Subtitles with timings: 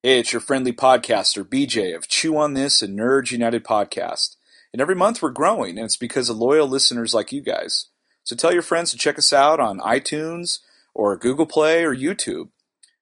[0.00, 4.36] Hey, it's your friendly podcaster, BJ of Chew on This and Nerds United podcast.
[4.72, 7.86] And every month we're growing, and it's because of loyal listeners like you guys.
[8.22, 10.60] So tell your friends to check us out on iTunes
[10.94, 12.50] or Google Play or YouTube.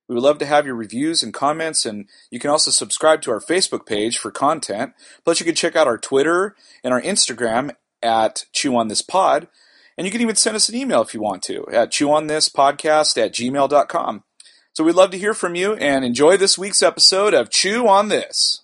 [0.08, 3.30] We would love to have your reviews and comments, and you can also subscribe to
[3.30, 4.94] our Facebook page for content.
[5.22, 7.72] Plus, you can check out our Twitter and our Instagram
[8.02, 9.48] at Chew on This Pod,
[9.98, 13.34] and you can even send us an email if you want to at chewonthispodcast at
[13.34, 14.24] gmail.com.
[14.76, 18.10] So we'd love to hear from you and enjoy this week's episode of Chew on
[18.10, 18.60] This.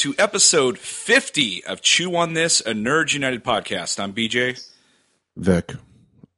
[0.00, 4.02] To episode 50 of Chew on This, a Nerds United podcast.
[4.02, 4.66] I'm BJ.
[5.36, 5.74] Vic.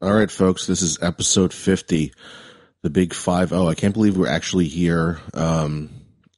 [0.00, 2.12] All right, folks, this is episode 50,
[2.82, 3.68] the big 5 0.
[3.68, 5.90] I can't believe we're actually here, um,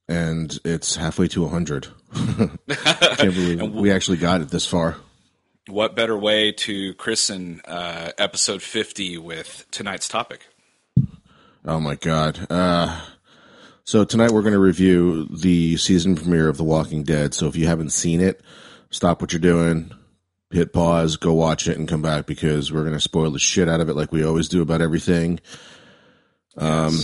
[0.06, 1.86] and it's halfway to 100.
[2.12, 4.97] I can't believe we actually got it this far.
[5.67, 10.47] What better way to christen uh, episode 50 with tonight's topic?
[11.64, 12.47] Oh, my God.
[12.50, 13.00] Uh,
[13.84, 17.34] so tonight we're going to review the season premiere of The Walking Dead.
[17.34, 18.40] So if you haven't seen it,
[18.90, 19.92] stop what you're doing,
[20.50, 23.68] hit pause, go watch it, and come back because we're going to spoil the shit
[23.68, 25.40] out of it like we always do about everything.
[26.56, 26.98] Um,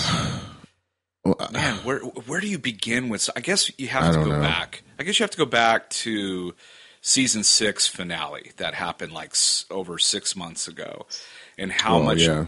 [1.25, 3.29] well, Man, where where do you begin with?
[3.37, 4.41] I guess you have I to go know.
[4.41, 4.83] back.
[4.99, 6.55] I guess you have to go back to
[7.03, 11.07] season six finale that happened like s- over six months ago,
[11.59, 12.47] and how much yeah.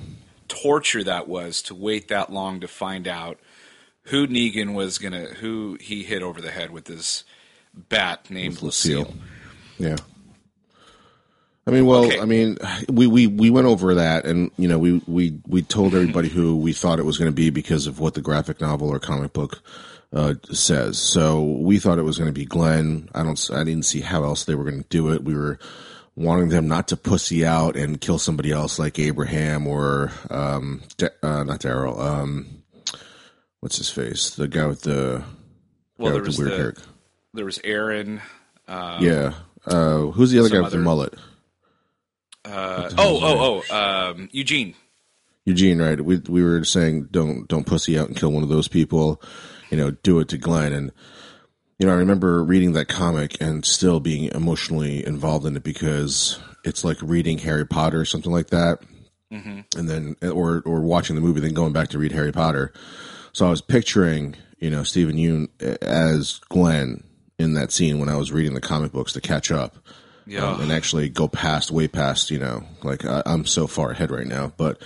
[0.48, 3.38] torture that was to wait that long to find out
[4.04, 7.24] who Negan was gonna who he hit over the head with this
[7.74, 8.98] bat named With Lucille.
[9.00, 9.14] Lucille.
[9.78, 9.96] Yeah.
[11.66, 12.18] I mean, well, Okay.
[12.20, 12.58] I mean,
[12.88, 16.56] we, we, we went over that, and you know, we we we told everybody who
[16.56, 19.32] we thought it was going to be because of what the graphic novel or comic
[19.32, 19.62] book
[20.12, 20.98] uh, says.
[20.98, 23.08] So we thought it was going to be Glenn.
[23.14, 25.22] I don't, I didn't see how else they were going to do it.
[25.22, 25.60] We were
[26.16, 31.08] wanting them not to pussy out and kill somebody else like Abraham or um, Da-
[31.22, 31.96] uh, not Daryl.
[31.98, 32.61] Um,
[33.62, 34.30] what's his face?
[34.30, 35.24] The guy with the
[35.96, 36.74] Well, guy there with was the weird the, hair.
[37.34, 38.20] there was Aaron.
[38.68, 39.34] Um, yeah.
[39.64, 41.14] Uh, who's the other guy with the mullet?
[42.44, 44.74] Uh, oh, oh, oh, um, Eugene.
[45.44, 46.00] Eugene, right?
[46.00, 49.22] We we were saying don't don't pussy out and kill one of those people.
[49.70, 50.72] You know, do it to Glenn.
[50.72, 50.92] And
[51.78, 56.38] you know, I remember reading that comic and still being emotionally involved in it because
[56.64, 58.80] it's like reading Harry Potter or something like that,
[59.30, 62.72] hmm and then or or watching the movie, then going back to read Harry Potter.
[63.32, 65.48] So I was picturing, you know, Steven Yeun
[65.82, 67.02] as Glenn
[67.38, 69.76] in that scene when I was reading the comic books to catch up
[70.26, 70.46] Yeah.
[70.52, 74.10] um, and actually go past, way past, you know, like I, I'm so far ahead
[74.10, 74.80] right now, but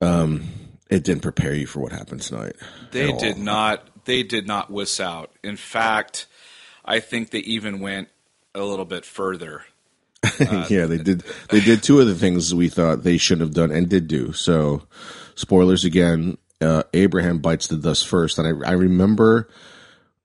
[0.00, 0.44] um,
[0.90, 2.56] it didn't prepare you for what happened tonight.
[2.90, 3.88] They did not.
[4.04, 5.30] They did not wuss out.
[5.42, 6.26] In fact,
[6.84, 8.08] I think they even went
[8.54, 9.62] a little bit further.
[10.68, 11.22] yeah, they did.
[11.48, 14.32] They did two of the things we thought they should have done and did do.
[14.32, 14.82] So,
[15.36, 16.36] spoilers again.
[16.64, 19.48] Uh, Abraham bites the dust first, and I, I remember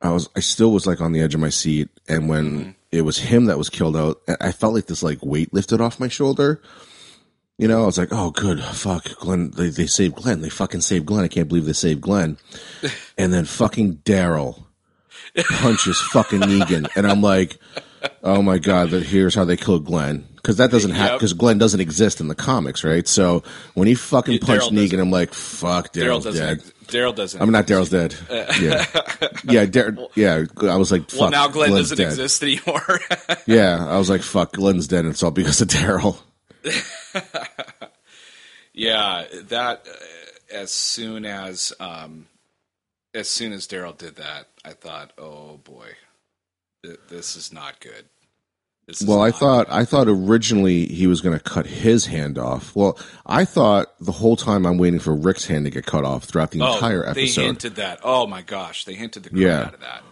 [0.01, 3.01] I was, I still was like on the edge of my seat, and when it
[3.01, 6.00] was him that was killed out, I- I felt like this like weight lifted off
[6.00, 6.61] my shoulder.
[7.57, 9.51] You know, I was like, "Oh, good, fuck, Glenn.
[9.51, 10.39] They they saved Glenn.
[10.39, 11.25] They fucking saved Glenn.
[11.25, 12.38] I can't believe they saved Glenn."
[13.17, 14.63] And then fucking Daryl
[15.35, 17.59] punches fucking Negan, and I'm like,
[18.24, 21.12] "Oh my god, that here's how they killed Glenn." Because that doesn't happen.
[21.14, 21.20] Yep.
[21.20, 23.06] Because Glenn doesn't exist in the comics, right?
[23.08, 23.44] So
[23.74, 25.00] when he fucking Yeah, punched Daryl Negan.
[25.02, 26.74] I'm like, "Fuck, Daryl Daryl's dead." doesn't.
[26.88, 27.42] Daryl doesn't.
[27.42, 28.16] I'm not Daryl's dead.
[28.60, 28.86] Yeah,
[29.44, 30.46] yeah, Dar- yeah.
[30.64, 32.12] I was like, "Fuck." well, now Glenn Glenn's doesn't dead.
[32.12, 33.00] exist anymore.
[33.46, 36.18] Yeah, I was like, "Fuck, Glenn's dead." And it's all because of Daryl.
[38.74, 39.88] yeah, that.
[39.88, 39.94] Uh,
[40.52, 42.25] as soon as, um,
[43.13, 45.90] as soon as Daryl did that, I thought, "Oh boy,
[47.10, 48.06] this is not good."
[48.88, 49.74] This Well, I thought good.
[49.76, 52.76] I thought originally he was going to cut his hand off.
[52.76, 56.24] Well, I thought the whole time I'm waiting for Rick's hand to get cut off
[56.24, 57.42] throughout the Oh, entire episode.
[57.42, 58.00] They hinted that.
[58.04, 59.62] Oh my gosh, they hinted the crap Yeah.
[59.62, 60.04] out of that.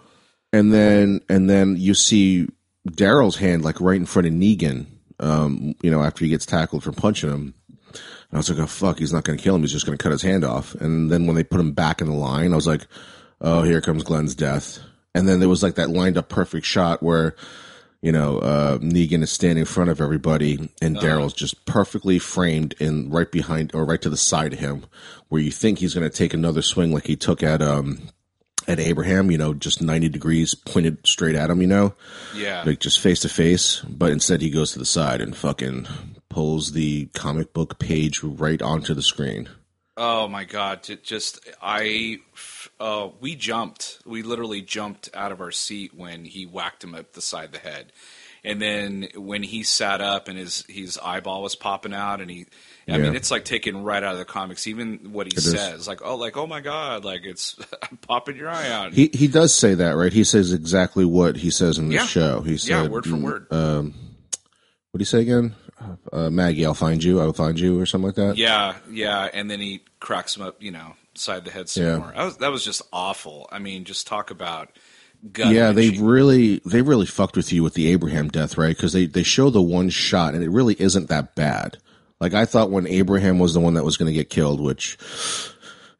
[0.53, 2.47] and then and then you see
[2.87, 4.85] Daryl's hand like right in front of Negan.
[5.19, 7.53] Um, you know, after he gets tackled for punching him.
[7.93, 9.61] And I was like, oh fuck, he's not going to kill him.
[9.61, 10.75] He's just going to cut his hand off.
[10.75, 12.85] And then when they put him back in the line, I was like,
[13.41, 14.77] oh, here comes Glenn's death.
[15.15, 17.35] And then there was like that lined up perfect shot where,
[18.01, 22.75] you know, uh, Negan is standing in front of everybody and Daryl's just perfectly framed
[22.79, 24.85] in right behind or right to the side of him
[25.29, 28.09] where you think he's going to take another swing like he took at, um,
[28.67, 31.93] at Abraham, you know, just 90 degrees pointed straight at him, you know,
[32.35, 32.63] Yeah.
[32.65, 33.79] like just face to face.
[33.89, 35.87] But instead he goes to the side and fucking
[36.29, 39.49] pulls the comic book page right onto the screen.
[39.99, 40.83] Oh my god!
[40.83, 42.19] J- Just I,
[42.79, 43.97] uh, we jumped.
[44.05, 47.51] We literally jumped out of our seat when he whacked him up the side of
[47.53, 47.91] the head,
[48.43, 52.41] and then when he sat up and his his eyeball was popping out, and he,
[52.87, 52.97] I Yeah.
[52.99, 54.67] mean, it's like taken right out of the comics.
[54.67, 55.49] Even what he is.
[55.51, 57.55] says, like, oh, like, oh my god, like it's
[58.07, 58.93] popping your eye out.
[58.93, 60.13] He he does say that, right?
[60.13, 62.05] He says exactly what he says in the Yeah.
[62.05, 62.41] show.
[62.41, 63.51] He said, yeah, word for word.
[63.51, 63.95] Um,
[64.91, 65.55] what do you say again?
[66.11, 67.19] Uh, Maggie, I'll find you.
[67.19, 68.37] I'll find you, or something like that.
[68.37, 71.97] Yeah, yeah, and then he cracks him up, you know, side the head some Yeah.
[71.97, 72.13] more.
[72.15, 73.47] That was, that was just awful.
[73.51, 74.69] I mean, just talk about
[75.31, 78.75] gut Yeah, they really they really fucked with you with the Abraham death, right?
[78.75, 81.77] Because they they show the one shot, and it really isn't that bad.
[82.19, 84.97] Like I thought when Abraham was the one that was going to get killed, which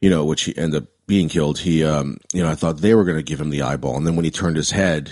[0.02, 1.60] you know, which he ended up being killed.
[1.60, 4.06] He, um, you know, I thought they were going to give him the eyeball, and
[4.06, 5.12] then when he turned his head,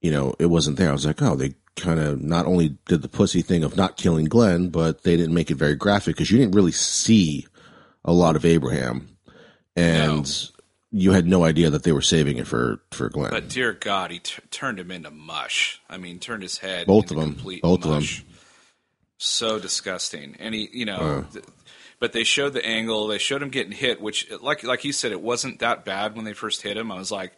[0.00, 0.88] you know, it wasn't there.
[0.90, 3.96] I was like, oh, they kind of not only did the pussy thing of not
[3.96, 7.46] killing Glenn, but they didn't make it very graphic because you didn't really see
[8.04, 9.08] a lot of Abraham,
[9.76, 10.50] and
[10.90, 13.30] you had no idea that they were saving it for for Glenn.
[13.30, 15.80] But dear God, he t- turned him into mush.
[15.88, 17.34] I mean, turned his head Both into them.
[17.34, 18.04] complete Both of them.
[19.18, 20.36] So disgusting.
[20.38, 20.96] And he, you know,
[21.28, 21.32] uh.
[21.32, 21.44] th-
[21.98, 23.06] but they showed the angle.
[23.06, 26.24] They showed him getting hit, which, like like he said, it wasn't that bad when
[26.24, 26.90] they first hit him.
[26.90, 27.32] I was like,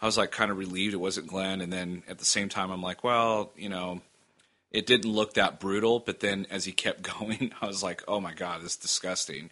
[0.00, 1.60] I was like kind of relieved it wasn't Glenn.
[1.60, 4.00] And then at the same time, I'm like, well, you know,
[4.70, 6.00] it didn't look that brutal.
[6.00, 9.50] But then as he kept going, I was like, oh my God, this is disgusting.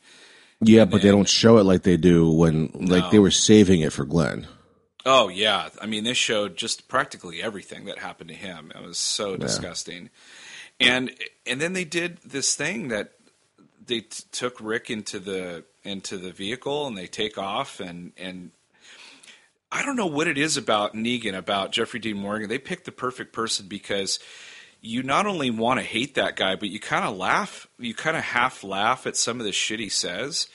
[0.61, 3.11] Yeah, but they don't show it like they do when like No.
[3.11, 4.47] they were saving it for Glenn.
[5.05, 8.73] Oh yeah, I mean this showed just practically everything that happened to him.
[8.75, 10.09] It was so disgusting,
[10.81, 11.11] and
[11.45, 13.13] and then they did this thing that
[13.85, 18.53] they t- took Rick into the into the vehicle and they take off and and
[19.75, 22.49] I don't know what it is about Negan about Jeffrey Dean Morgan.
[22.49, 24.21] They picked the perfect person because
[24.81, 27.67] you not only want to hate that guy, but you kind of laugh.
[27.79, 30.49] You kind of half laugh at some of the shit he says,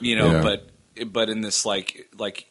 [0.00, 0.32] you know.
[0.32, 0.42] Yeah.
[0.42, 2.48] But but in this like like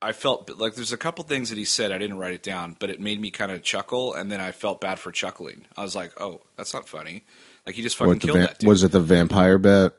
[0.00, 1.92] I felt like there's a couple things that he said.
[1.92, 4.52] I didn't write it down, but it made me kind of chuckle, and then I
[4.52, 5.66] felt bad for chuckling.
[5.76, 7.24] I was like, oh, that's not funny.
[7.66, 8.68] Like he just fucking What killed va- that dude.
[8.68, 9.94] was it the vampire bat?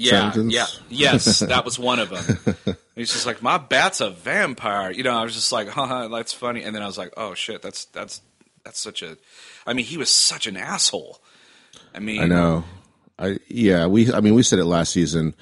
[0.00, 0.54] Yeah, sentence?
[0.54, 2.76] yeah, yes, that was one of them.
[2.94, 4.90] He's just like, my bat's a vampire.
[4.90, 6.62] You know, I was just like, haha, that's funny.
[6.62, 8.20] And then I was like, oh shit, that's that's
[8.64, 9.16] that's such a.
[9.66, 11.20] I mean, he was such an asshole.
[11.94, 12.64] I mean, I know.
[13.18, 15.34] I yeah, we I mean we said it last season.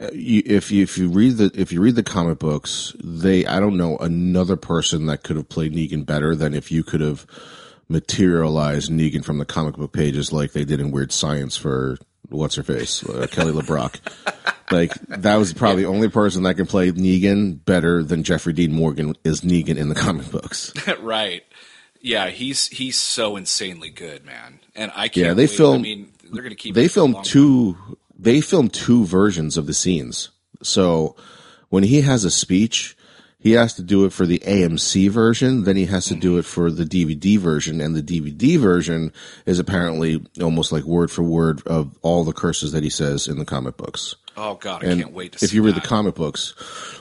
[0.00, 3.44] Uh, You, if you if you read the if you read the comic books, they
[3.46, 7.00] I don't know another person that could have played Negan better than if you could
[7.00, 7.26] have
[7.88, 11.98] materialized Negan from the comic book pages like they did in Weird Science for
[12.28, 13.96] what's her face uh, Kelly LeBrock.
[14.70, 18.72] Like that was probably the only person that can play Negan better than Jeffrey Dean
[18.72, 20.72] Morgan is Negan in the comic books.
[21.00, 21.42] right?
[22.00, 24.60] Yeah, he's he's so insanely good, man.
[24.74, 25.26] And I can't.
[25.26, 25.60] Yeah, they wait.
[25.60, 26.74] I mean, they're going to keep.
[26.74, 27.76] they it for a filmed two
[28.18, 30.30] they filmed two versions of the scenes
[30.62, 31.16] so
[31.68, 32.96] when he has a speech
[33.42, 36.44] he has to do it for the amc version then he has to do it
[36.44, 39.12] for the dvd version and the dvd version
[39.46, 43.38] is apparently almost like word for word of all the curses that he says in
[43.38, 45.40] the comic books Oh god, I and can't wait to.
[45.40, 45.44] See.
[45.44, 45.82] If you read that.
[45.82, 46.54] the comic books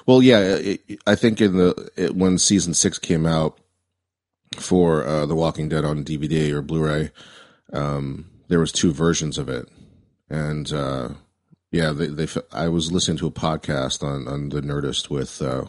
[0.05, 3.57] well yeah it- i think in the it, when season six came out
[4.57, 7.11] for uh, the walking dead on dvd or blu-ray
[7.73, 9.65] um, there was two versions of it
[10.29, 11.09] and uh,
[11.71, 15.63] yeah they, they i was listening to a podcast on, on the nerdist with uh,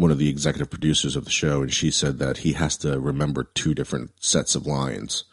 [0.00, 2.98] one of the executive producers of the show and she said that he has to
[2.98, 5.24] remember two different sets of lines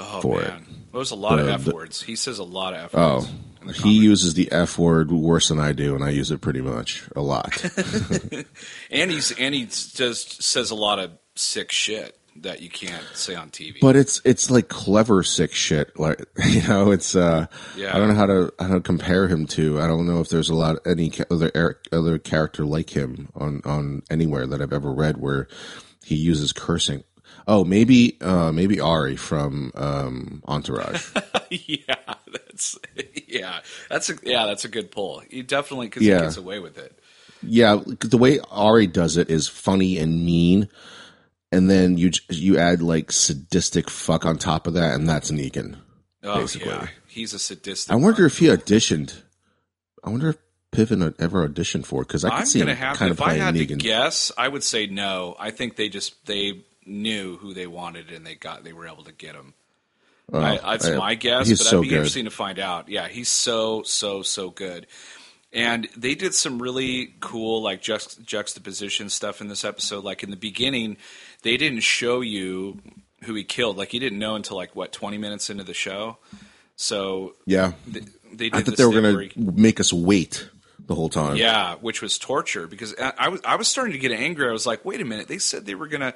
[0.00, 0.48] oh for it.
[0.48, 2.00] man, there's a lot of f the- words.
[2.02, 3.28] He says a lot of f oh words.
[3.66, 6.60] the he uses the f word worse than i do and i use it pretty
[6.62, 7.62] much a lot
[8.90, 13.34] and he's and he just says a lot of sick shit that you can't say
[13.34, 13.76] on TV.
[13.80, 17.94] but it's it's like clever sick shit like you know it's uh Yeah.
[17.94, 20.48] i don't know how to how to compare him to i don't know if there's
[20.50, 24.92] a lot any other er- other character like him on on anywhere that i've ever
[24.92, 25.48] read where
[26.04, 27.02] he uses cursing
[27.46, 31.10] oh maybe uh maybe ari from um entourage
[31.50, 31.94] yeah,
[32.32, 32.78] that's
[33.26, 35.22] yeah, that's a yeah, that's a good pull.
[35.30, 36.16] He definitely because Yeah.
[36.16, 36.98] he gets away with it.
[37.42, 40.68] yeah the way ari does it is funny and mean
[41.52, 45.76] and then you you add like sadistic fuck on top of that and that's negan
[46.24, 46.68] Oh Basically.
[46.70, 47.92] yeah, he's a sadistic.
[47.92, 49.22] I wonder if he auditioned.
[50.02, 50.36] I wonder if
[50.72, 52.02] Piven ever auditioned for?
[52.02, 52.96] Because I could I'm see him have.
[52.96, 53.68] kind of if I playing had Negan.
[53.68, 55.36] to guess, I would say no.
[55.38, 59.04] I think they just they knew who they wanted and they got they were able
[59.04, 59.54] to get him.
[60.32, 61.94] Oh, I, that's I- my guess, but so I'd be good.
[61.98, 62.88] interesting to find out.
[62.88, 64.86] Yeah, he's so so so good.
[65.52, 70.04] And they did some really cool like juxt- juxtaposition stuff in this episode.
[70.04, 70.98] Like in the beginning,
[71.42, 72.80] they didn't show you
[73.24, 73.76] who he killed.
[73.76, 76.18] Like you didn't know until like what twenty minutes into the show.
[76.76, 77.72] So Yeah,
[78.32, 80.48] they, I thought they were going to make us wait
[80.86, 81.36] the whole time.
[81.36, 84.48] yeah, which was torture because I, I was I was starting to get angry.
[84.48, 86.14] I was like, wait a minute, they said they were gonna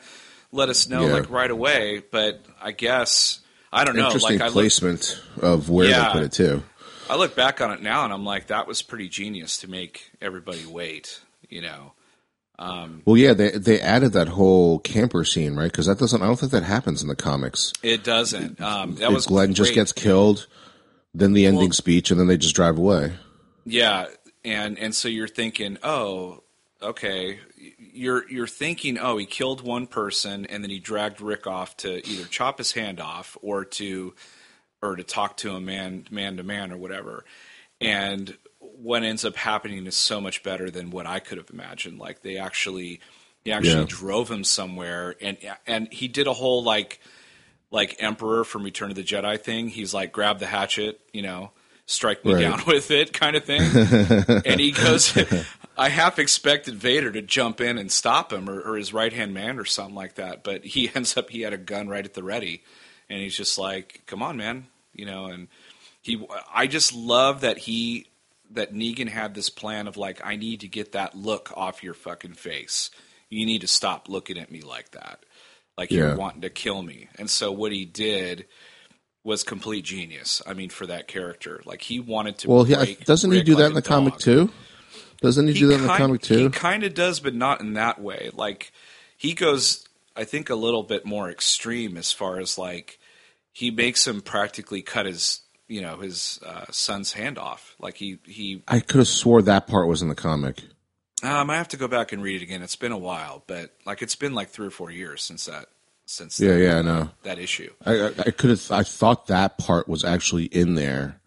[0.52, 1.12] let us know Yeah.
[1.14, 3.40] like right away, but I guess
[3.72, 4.06] I don't know.
[4.06, 6.06] Interesting Like I look, placement of where Yeah.
[6.08, 6.62] they put it too.
[7.10, 10.10] I look back on it now and I'm like, that was pretty genius to make
[10.22, 11.20] everybody wait.
[11.50, 11.92] You know,
[13.04, 15.70] Well, yeah, they they added that whole camper scene, right?
[15.70, 16.22] Because that doesn't.
[16.22, 17.72] I don't think that happens in the comics.
[17.82, 18.60] it doesn't.
[18.60, 20.46] Um, that If was Glenn just gets killed,
[21.14, 23.14] then the ending speech, and then they just drive away.
[23.64, 24.06] Yeah,
[24.44, 26.42] and and so you're thinking, oh,
[26.82, 27.38] okay,
[27.78, 32.06] you're you're thinking, oh, he killed one person and then he dragged Rick off to
[32.08, 34.14] either chop his hand off or to
[34.82, 37.24] or to talk to him man man to man or whatever.
[37.80, 38.36] And
[38.82, 41.98] what ends up happening is so much better than what I could have imagined.
[41.98, 43.00] Like they actually
[43.44, 43.86] he actually Yeah.
[43.88, 45.36] drove him somewhere and
[45.66, 47.00] and he did a whole like
[47.70, 49.68] like Emperor from Return of the Jedi thing.
[49.68, 51.52] He's like, grab the hatchet, you know,
[51.86, 52.40] strike me Right.
[52.40, 53.62] down with it, kind of thing.
[54.44, 55.16] and he goes,
[55.78, 59.32] I half expected Vader to jump in and stop him, or, or his right hand
[59.32, 60.44] man, or something like that.
[60.44, 62.62] But he ends up, he had a gun right at the ready,
[63.08, 65.26] and he's just like, "Come on, man," you know.
[65.26, 65.48] And
[66.02, 68.06] he, I just love that he,
[68.52, 71.94] that Negan had this plan of like, I need to get that look off your
[71.94, 72.90] fucking face.
[73.28, 75.24] You need to stop looking at me like that
[75.76, 75.98] like Yeah.
[76.08, 77.08] you're wanting to kill me.
[77.18, 78.46] And so what he did
[79.24, 80.42] was complete genius.
[80.46, 82.48] I mean, for that character, like he wanted to.
[82.50, 84.50] Well, he, doesn't he do that in the comic too?
[85.20, 86.36] Doesn't he, do that in the comic too?
[86.38, 88.30] He kind of does, but not in that way.
[88.32, 88.72] Like
[89.16, 92.98] he goes, I think, a little bit more extreme as far as like
[93.52, 95.40] he makes him practically cut his,
[95.72, 97.74] you know, his uh, son's hand off.
[97.80, 98.62] Like he he.
[98.68, 100.62] I could have swore that part was in the comic.
[101.22, 102.62] Um, I have to go back and read it again.
[102.62, 105.66] It's been a while, but like it's been like three or four years since that
[106.04, 107.10] since Yeah, that, yeah, I know.
[107.22, 107.72] that issue.
[107.86, 108.70] I, I, I could have.
[108.70, 111.20] I thought that part was actually in there,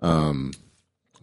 [0.00, 0.52] um,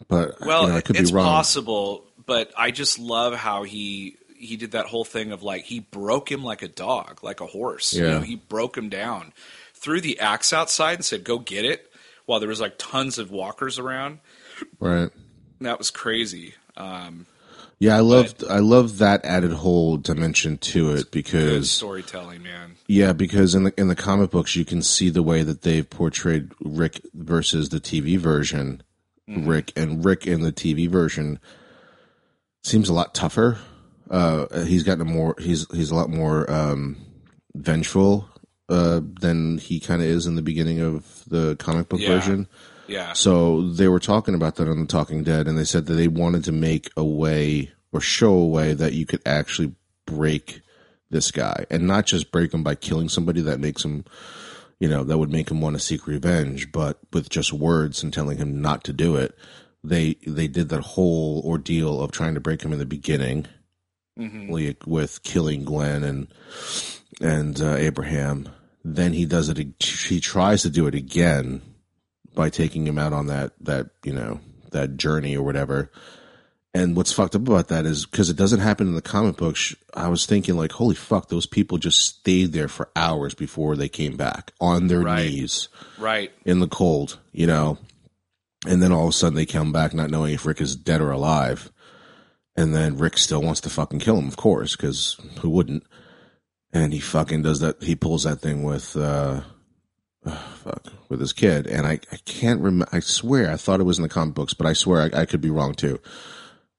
[0.07, 1.25] but Well, you know, I could it's be wrong.
[1.25, 5.79] possible, but I just love how he he did that whole thing of like he
[5.79, 7.93] broke him like a dog, like a horse.
[7.93, 8.09] You Yeah.
[8.15, 9.33] know, he broke him down,
[9.73, 11.88] threw the axe outside, and said, "Go get it."
[12.29, 14.19] While there was like tons of walkers around,
[14.79, 15.09] Right.
[15.62, 16.53] That was crazy.
[16.77, 17.25] Um,
[17.79, 18.43] Yeah, I loved.
[18.48, 22.75] I love that added whole dimension to it good because storytelling, man.
[22.86, 25.89] Yeah, because in the in the comic books you can see the way that they've
[25.89, 28.83] portrayed Rick versus the TV version.
[29.27, 31.39] Rick and Rick in the TV version
[32.62, 33.57] seems a lot tougher.
[34.07, 36.95] Uh, he's gotten a more he's he's a lot more um,
[37.55, 38.29] vengeful
[38.69, 42.09] uh, than he kind of is in the beginning of the comic book Yeah.
[42.09, 42.47] version.
[42.88, 45.93] Yeah, So they were talking about that on the Talking Dead, and they said that
[45.93, 49.73] they wanted to make a way or show a way that you could actually
[50.07, 50.61] break
[51.11, 54.05] this guy, and not just break him by killing somebody that makes him,
[54.79, 58.11] you know, that would make him want to seek revenge, but with just words and
[58.13, 59.35] telling him not to do it.
[59.83, 63.45] They they did that whole ordeal of trying to break him in the beginning,
[64.19, 64.49] Mhm.
[64.49, 66.27] like with killing Glenn and
[67.21, 68.49] and uh, Abraham.
[68.83, 69.57] Then he does it.
[69.83, 71.62] He tries to do it again
[72.33, 74.39] by taking him out on that that you know
[74.71, 75.91] that journey or whatever.
[76.71, 79.75] And what's fucked up about that is because it doesn't happen in the comic books.
[79.95, 83.89] I was thinking like, holy fuck, those people just stayed there for hours before they
[83.89, 85.31] came back on their Right.
[85.31, 85.67] knees
[85.98, 86.31] right.
[86.45, 87.79] in the cold, you know.
[88.67, 91.01] And then all of a sudden they come back not knowing if Rick is dead
[91.01, 91.71] or alive.
[92.55, 95.83] And then Rick still wants to fucking kill him, of course, because who wouldn't?
[96.71, 97.81] And he fucking does that.
[97.81, 99.41] He pulls that thing with, uh,
[100.23, 101.65] fuck, with his kid.
[101.65, 102.88] And I, I can't remember.
[102.91, 105.25] I swear I thought it was in the comic books, but I swear I, I
[105.25, 105.99] could be wrong too.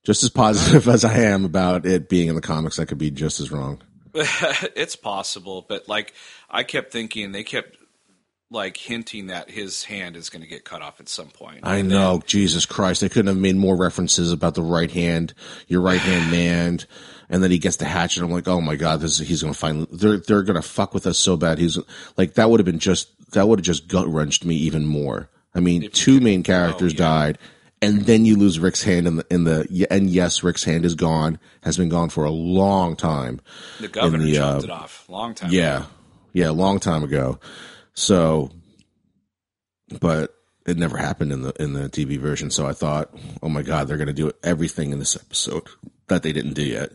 [0.05, 3.11] Just as positive as I am about it being in the comics, I could be
[3.11, 3.83] just as wrong.
[4.15, 6.15] it's possible, but like
[6.49, 7.77] I kept thinking, they kept
[8.51, 11.61] like hinting that his hand is going to get cut off at some point.
[11.63, 13.01] I And then- know, Jesus Christ!
[13.01, 15.35] They couldn't have made more references about the right hand,
[15.69, 16.81] your right hand man,
[17.29, 18.23] and then he gets the hatchet.
[18.23, 21.07] I'm like, oh my god, this is, he's gonna find they're they're gonna fuck with
[21.07, 21.59] us so bad.
[21.59, 21.79] He's
[22.17, 25.29] like that would have been just that would have just gut wrenched me even more.
[25.55, 26.99] I mean, two main characters yeah.
[26.99, 27.39] died,
[27.83, 30.95] and then you lose Rick's hand in the in the and yes, Rick's hand is
[30.95, 33.41] gone, has been gone for a long time.
[33.81, 35.51] the governor the, chopped uh, it off long time.
[35.53, 35.87] Yeah, ago.
[36.33, 37.39] yeah, a long time ago.
[37.95, 38.51] So,
[40.01, 40.35] but
[40.67, 42.51] it never happened in the in the TV version.
[42.51, 45.69] So I thought, oh my god, they're going to do everything in this episode
[46.09, 46.93] that they didn't do yet.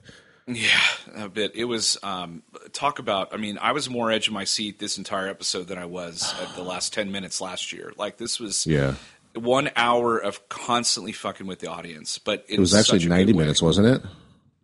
[0.48, 0.80] Yeah,
[1.16, 1.56] a bit.
[1.56, 3.34] It was um, talk about.
[3.34, 6.36] I mean, I was more edge of my seat this entire episode than I was
[6.40, 7.94] at the last ten minutes last year.
[7.98, 8.94] Like this was Yeah,
[9.34, 12.20] one hour of constantly fucking with the audience.
[12.20, 14.02] But it was actually ninety minutes, wasn't it?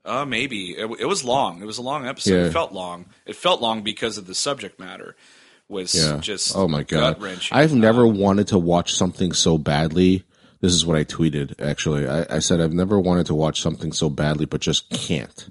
[0.03, 1.61] Uh, maybe it, it, was long.
[1.61, 2.33] It was a long episode.
[2.33, 2.45] Yeah.
[2.47, 3.05] It felt long.
[3.27, 5.15] It felt long because of the subject matter.
[5.71, 6.17] Was Yeah.
[6.19, 7.17] just oh my god.
[7.51, 10.25] I've never um, wanted to watch something so badly.
[10.59, 11.59] This is what I tweeted.
[11.61, 15.49] Actually, I, I said I've never wanted to watch something so badly, but just can't.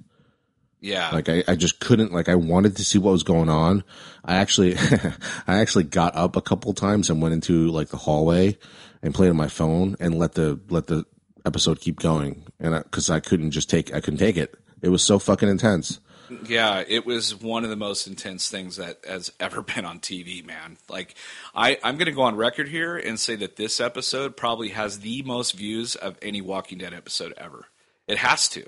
[0.80, 1.10] yeah.
[1.10, 2.12] Like I, I just couldn't.
[2.12, 3.82] Like I wanted to see what was going on.
[4.22, 4.76] I actually,
[5.46, 8.58] I actually got up a couple times and went into like the hallway
[9.02, 11.06] and played on my phone and let the let the
[11.46, 12.44] episode keep going.
[12.60, 14.54] And because I, couldn't just take, I couldn't take it.
[14.82, 15.98] It was so fucking intense.
[16.46, 20.44] Yeah, it was one of the most intense things that has ever been on TV,
[20.44, 20.78] man.
[20.88, 21.14] Like,
[21.54, 25.00] I, I'm going to go on record here and say that this episode probably has
[25.00, 27.66] the most views of any Walking Dead episode ever.
[28.06, 28.64] It has to.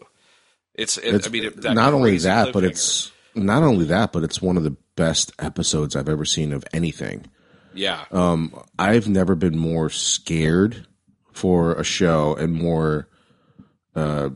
[0.75, 4.25] It's, it, It's I mean, it, not only that, but it's not only that, but
[4.25, 7.27] it's one of the best episodes I've ever seen of anything.
[7.75, 10.87] yeah, Um, I've never been more scared
[11.33, 13.09] for a show and more
[13.95, 14.31] uh,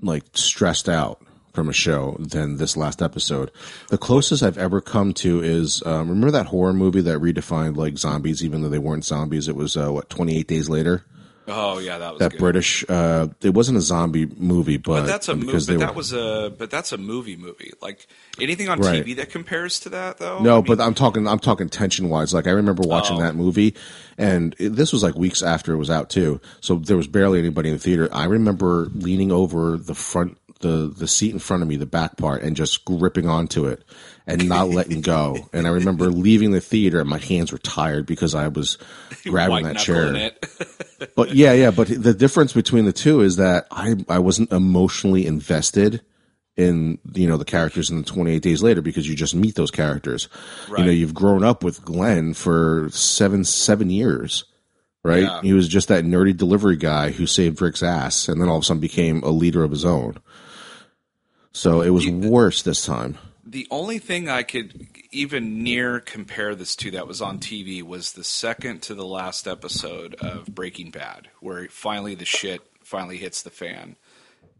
[0.00, 1.22] like stressed out
[1.52, 3.50] from a show than this last episode.
[3.88, 7.98] The closest I've ever come to is um, remember that horror movie that redefined like
[7.98, 9.48] zombies, even though they weren't zombies.
[9.48, 11.04] It was uh, what twenty eight days later.
[11.48, 12.38] oh yeah, that was That good.
[12.40, 12.84] British.
[12.88, 15.52] Uh, it wasn't a zombie movie, but, But that's a movie.
[15.52, 16.54] But they that were- was a.
[16.56, 17.36] But that's a movie.
[17.36, 17.72] Movie.
[17.82, 18.06] Like
[18.40, 19.04] anything on Right.
[19.04, 20.38] TV that compares to that, though.
[20.38, 21.26] No, I mean, but I'm talking.
[21.26, 22.32] I'm talking tension wise.
[22.32, 23.22] Like I remember watching Oh.
[23.22, 23.74] that movie,
[24.16, 26.40] and it, this was like weeks after it was out too.
[26.60, 28.08] So there was barely anybody in the theater.
[28.12, 32.16] I remember leaning over the front, the the seat in front of me, the back
[32.16, 33.84] part, and just gripping onto it
[34.26, 35.36] and not letting go.
[35.52, 38.78] And I remember leaving the theater, and my hands were tired because I was
[39.24, 40.30] grabbing that chair.
[41.16, 41.72] But yeah, yeah.
[41.72, 46.00] But the difference between the two is that I I wasn't emotionally invested
[46.56, 49.72] in you know the characters in the 28 days later because you just meet those
[49.72, 50.28] characters.
[50.68, 54.44] You know, you've grown up with Glenn for seven seven years.
[55.04, 55.42] Right, Yeah.
[55.42, 58.62] he was just that nerdy delivery guy who saved Rick's ass, and then all of
[58.62, 60.18] a sudden became a leader of his own.
[61.52, 63.18] So it was worse this time.
[63.44, 68.12] The only thing I could even near compare this to that was on TV was
[68.12, 73.42] the second to the last episode of Breaking Bad, where finally the shit finally hits
[73.42, 73.96] the fan,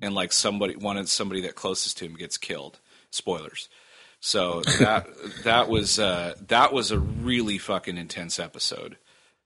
[0.02, 2.78] and like somebody wanted somebody that closest to him gets killed.
[3.10, 3.68] Spoilers.
[4.20, 5.06] So that
[5.44, 8.96] that was uh, that was a really fucking intense episode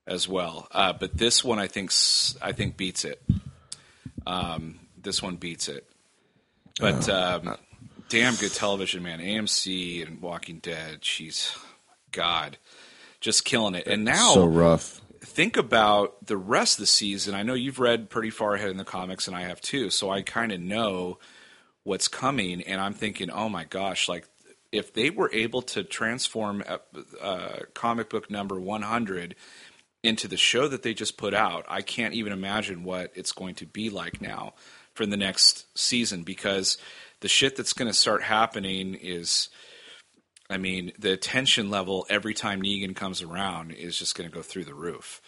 [0.06, 0.66] as well.
[0.72, 1.92] Uh, but this one I think
[2.42, 3.22] I think beats it.
[4.26, 5.86] Um, this one beats it.
[6.80, 7.56] But um,
[8.08, 9.20] damn good television, man.
[9.20, 11.04] AMC and Walking Dead.
[11.04, 11.56] She's
[12.12, 12.58] God,
[13.20, 13.86] just killing it.
[13.86, 15.00] And now so rough.
[15.20, 17.34] think about the rest of the season.
[17.34, 19.90] I know you've read pretty far ahead in the comics, and I have too.
[19.90, 21.18] So I kind of know
[21.82, 24.28] what's coming, and I'm thinking, oh my gosh, like
[24.72, 26.78] if they were able to transform uh,
[27.22, 29.34] uh, comic book number 100
[30.02, 33.54] into the show that they just put out, I can't even imagine what it's going
[33.56, 34.54] to be like now
[34.96, 36.78] for the next season because
[37.20, 39.48] the shit that's going to start happening is.
[40.48, 44.42] I mean, the attention level every time Negan comes around is just going to go
[44.42, 45.20] through the roof.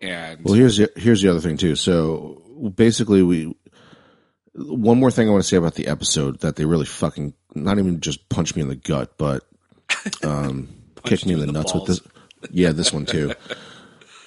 [0.00, 1.74] And Well, here's the, here's the other thing too.
[1.74, 3.56] So basically, we
[4.54, 7.78] one more thing I want to say about the episode that they really fucking not
[7.78, 9.44] even just punched me in the gut, but
[10.22, 10.68] um,
[11.04, 12.00] kicked me in the, the nuts with this.
[12.50, 13.32] Yeah, this one too.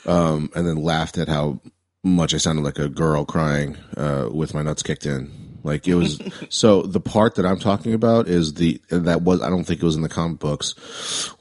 [0.08, 1.60] Um, and then laughed at how
[2.06, 5.32] much I sounded like a girl crying uh, with my nuts kicked in.
[5.64, 6.22] Like it was.
[6.50, 9.86] so the part that I'm talking about is the that was I don't think it
[9.86, 10.76] was in the comic books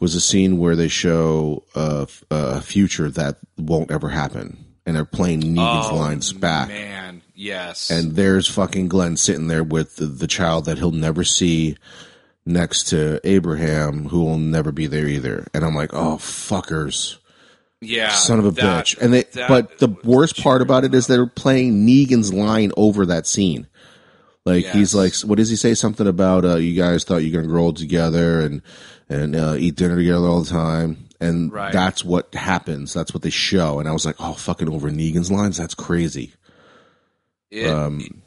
[0.01, 5.05] was a scene where they show a, a future that won't ever happen, and they're
[5.05, 6.69] playing Negan's Oh, lines back.
[6.69, 7.91] man, yes.
[7.91, 11.77] And there's fucking Glenn sitting there with the, the child that he'll never see
[12.47, 15.47] next to Abraham, who will never be there either.
[15.53, 17.19] And I'm like, oh fuckers,
[17.81, 18.99] yeah, son of a that- bitch.
[19.01, 23.27] And they, but the worst part about it is they're playing Negan's line over that
[23.27, 23.67] scene.
[24.47, 25.73] Like he's like, what does he say?
[25.75, 28.61] Something about uh, you guys thought you're gonna grow old together and
[29.09, 31.73] and uh, eat dinner together all the time, and Right.
[31.73, 32.93] that's what happens.
[32.93, 33.79] That's what they show.
[33.79, 35.57] And I was like, oh, fucking over Negan's lines.
[35.57, 36.33] That's crazy.
[37.51, 38.23] It, um,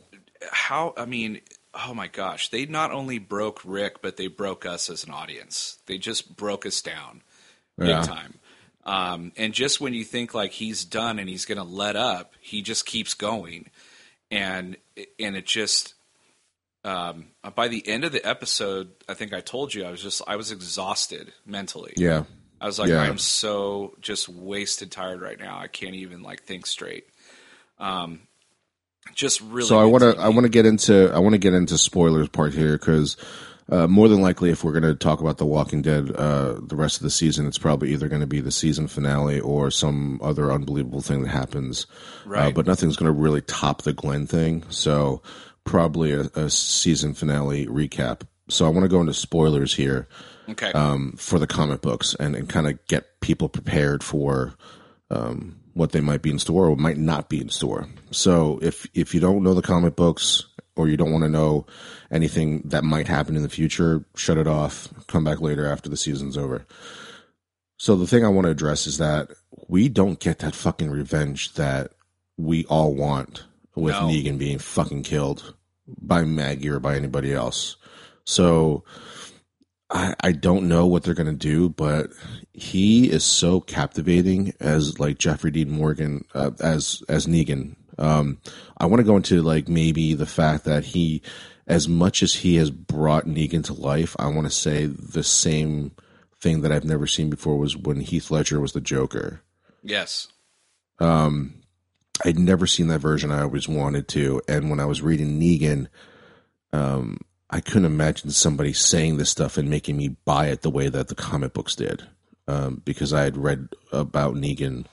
[0.52, 1.42] how I mean,
[1.74, 5.78] oh my gosh, they not only broke Rick, but they broke us as an audience.
[5.86, 7.22] They just broke us down
[7.78, 8.02] big Yeah.
[8.02, 8.37] time.
[8.88, 12.34] Um, and just when you think like he's done and he's going to let up,
[12.40, 13.70] he just keeps going,
[14.32, 14.78] and
[15.20, 15.94] and it just.
[16.86, 20.22] Um, by the end of the episode, I think I told you I was just
[20.26, 21.94] I was exhausted mentally.
[21.98, 22.24] Yeah.
[22.62, 23.02] I was like, Yeah.
[23.02, 25.60] I'm so just wasted tired right now.
[25.60, 27.06] I can't even like think straight.
[27.78, 28.22] Um,
[29.16, 29.68] just really.
[29.68, 32.30] so I want to I want to get into I want to get into spoilers
[32.30, 33.18] part here because
[33.70, 36.76] uh, more than likely, if we're going to talk about The Walking Dead uh, the
[36.76, 40.20] rest of the season, it's probably either going to be the season finale or some
[40.24, 41.86] other unbelievable thing that happens.
[42.26, 42.56] Uh, Right.
[42.56, 44.64] but nothing's going to really top the Glenn thing.
[44.70, 45.22] So
[45.64, 48.22] probably a, a season finale recap.
[48.50, 50.08] So I want to go into spoilers here
[50.50, 50.72] Okay.
[50.72, 54.54] um, for the comic books and, and kind of get people prepared for
[55.12, 57.88] um, what they might be in store or might not be in store.
[58.12, 60.46] So if if you don't know the comic books
[60.78, 61.66] or you don't want to know
[62.12, 64.90] anything that might happen in the future, shut it off.
[65.08, 66.66] Come back later after the season's over.
[67.78, 69.30] So the thing I want to address is that
[69.68, 71.92] we don't get that fucking revenge that
[72.38, 73.44] we all want
[73.76, 74.08] with No.
[74.08, 75.54] Negan being fucking killed
[75.88, 77.78] by Maggie or by anybody else.
[78.26, 78.84] So
[79.90, 82.12] I, I don't know what they're gonna do, but
[82.54, 87.76] he is so captivating as like Jeffrey Dean Morgan uh, as as Negan.
[87.98, 88.40] Um,
[88.78, 91.22] I want to go into like maybe the fact that he,
[91.66, 95.92] as much as he has brought Negan to life, I want to say the same
[96.40, 99.42] thing that I've never seen before was when Heath Ledger was the Joker.
[99.84, 100.28] yes.
[101.00, 101.54] Um,
[102.26, 103.32] I'd never seen that version.
[103.32, 105.88] I always wanted to, and when I was reading Negan,
[106.74, 110.90] um, I couldn't imagine somebody saying this stuff and making me buy it the way
[110.90, 112.04] that the comic books did,
[112.48, 114.86] um, because I had read about Negan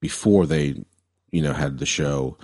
[0.00, 0.84] before they,
[1.36, 2.38] you know, had the show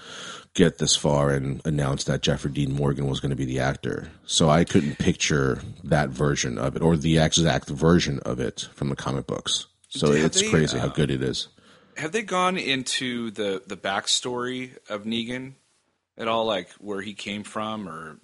[0.54, 4.10] get this far and announced that Jeffrey Dean Morgan was going to be the actor.
[4.26, 8.90] So I couldn't picture that version of it or the exact version of it from
[8.90, 9.66] the comic books.
[9.88, 11.48] So Have it's they, crazy how uh, good it is.
[11.96, 15.54] Have they gone into the the backstory of Negan
[16.18, 18.18] at all, like where he came from or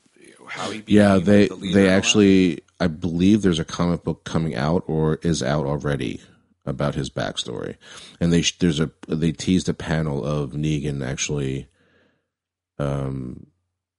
[0.49, 0.83] how he?
[0.83, 1.89] Became Yeah, they the they and all that?
[1.89, 6.21] actually I believe there's a comic book coming out or is out already
[6.69, 7.77] about his backstory,
[8.21, 11.69] and they there's a they teased a panel of Negan actually,
[12.79, 13.47] um,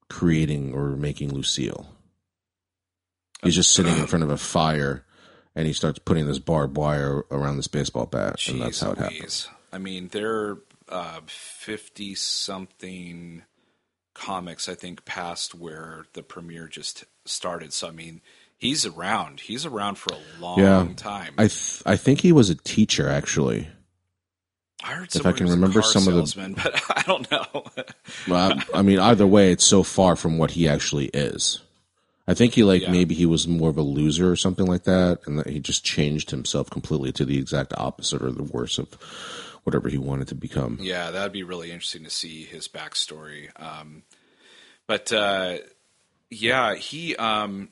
[0.09, 1.87] creating or making Lucille.
[3.43, 5.05] He's just sitting in front of a fire,
[5.55, 8.97] and he starts putting this barbed wire around this baseball bat, and that's how it
[8.97, 9.47] happens.
[9.71, 10.57] I mean, there
[10.89, 13.43] are fifty something
[14.13, 17.71] comics I think past where the premiere just started.
[17.71, 18.21] So I mean,
[18.59, 19.39] he's around.
[19.39, 20.87] He's around for a long Yeah.
[20.95, 21.33] time.
[21.37, 23.67] I th- I think he was a teacher actually.
[24.83, 27.29] I heard if I can he was a remember some of the- but I don't
[27.31, 27.65] know.
[28.27, 31.59] Well, I I mean, either way, it's so far from what he actually is.
[32.27, 32.91] I think he like Yeah.
[32.91, 35.83] maybe he was more of a loser or something like that, and that he just
[35.83, 38.93] changed himself completely to the exact opposite or the worst of
[39.63, 40.77] whatever he wanted to become.
[40.79, 43.49] Yeah, that'd be really interesting to see his backstory.
[43.61, 44.03] Um,
[44.87, 45.57] but uh,
[46.29, 47.69] yeah, he um,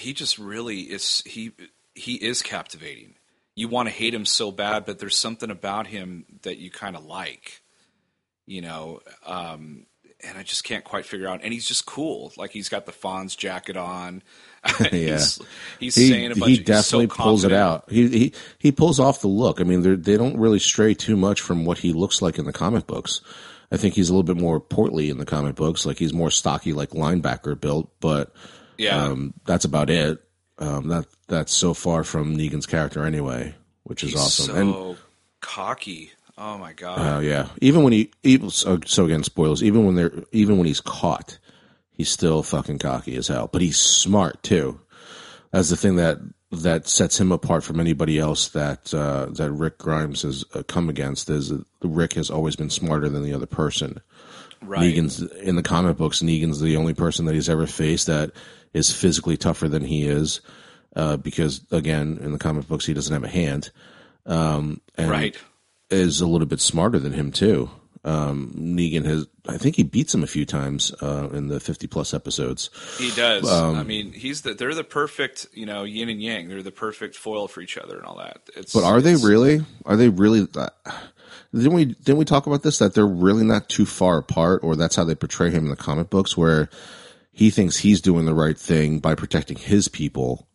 [0.00, 1.52] he just really is he
[1.94, 3.14] he is captivating.
[3.54, 6.96] You want to hate him so bad, but there's something about him that you kind
[6.96, 7.62] of like,
[8.46, 9.00] you know.
[9.26, 9.86] Um,
[10.22, 11.40] and I just can't quite figure out.
[11.42, 12.32] And he's just cool.
[12.36, 14.22] Like he's got the Fonz jacket on.
[14.90, 15.40] he's,
[15.78, 16.50] he's He, saying a bunch.
[16.50, 17.90] he definitely so pulls it out.
[17.90, 19.60] He he he pulls off the look.
[19.60, 22.52] I mean, they don't really stray too much from what he looks like in the
[22.52, 23.20] comic books.
[23.72, 25.86] I think he's a little bit more portly in the comic books.
[25.86, 28.32] Like he's more stocky, like linebacker built, but
[28.80, 30.20] Yeah, um, that's about it.
[30.58, 34.46] Um, that that's so far from Negan's character anyway, which is he's awesome.
[34.46, 34.96] so and
[35.40, 36.10] cocky.
[36.38, 36.98] Oh my god.
[36.98, 37.48] Oh yeah.
[37.60, 39.62] Even when he even so, so again spoilers.
[39.62, 41.38] Even when they're even when he's caught,
[41.90, 43.50] he's still fucking cocky as hell.
[43.52, 44.80] But he's smart too.
[45.50, 46.18] That's the thing that
[46.50, 50.88] that sets him apart from anybody else that uh, that Rick Grimes has uh, come
[50.88, 51.28] against.
[51.28, 54.00] Is Rick has always been smarter than the other person.
[54.62, 54.80] right.
[54.80, 56.20] Negan's in the comic books.
[56.20, 58.32] Negan's the only person that he's ever faced that
[58.72, 60.40] is physically tougher than he is,
[60.96, 63.70] uh, because again, in the comic books, he doesn't have a hand.
[64.26, 65.36] Um, and right.
[65.90, 67.70] is a little bit smarter than him too.
[68.02, 71.86] Um, Negan has, I think he beats him a few times uh, in the fifty
[71.86, 72.70] plus episodes.
[72.96, 73.50] He does.
[73.50, 76.48] Um, I mean, he's the they're the perfect, you know, yin and yang.
[76.48, 78.40] They're the perfect foil for each other and all that.
[78.56, 79.66] It's But are they really?
[79.84, 80.48] Are they really?
[80.54, 80.70] Uh,
[81.52, 84.76] didn't we didn't we talk about this that they're really not too far apart, or
[84.76, 86.70] that's how they portray him in the comic books, where
[87.40, 90.46] he thinks he's doing the right thing by protecting his people,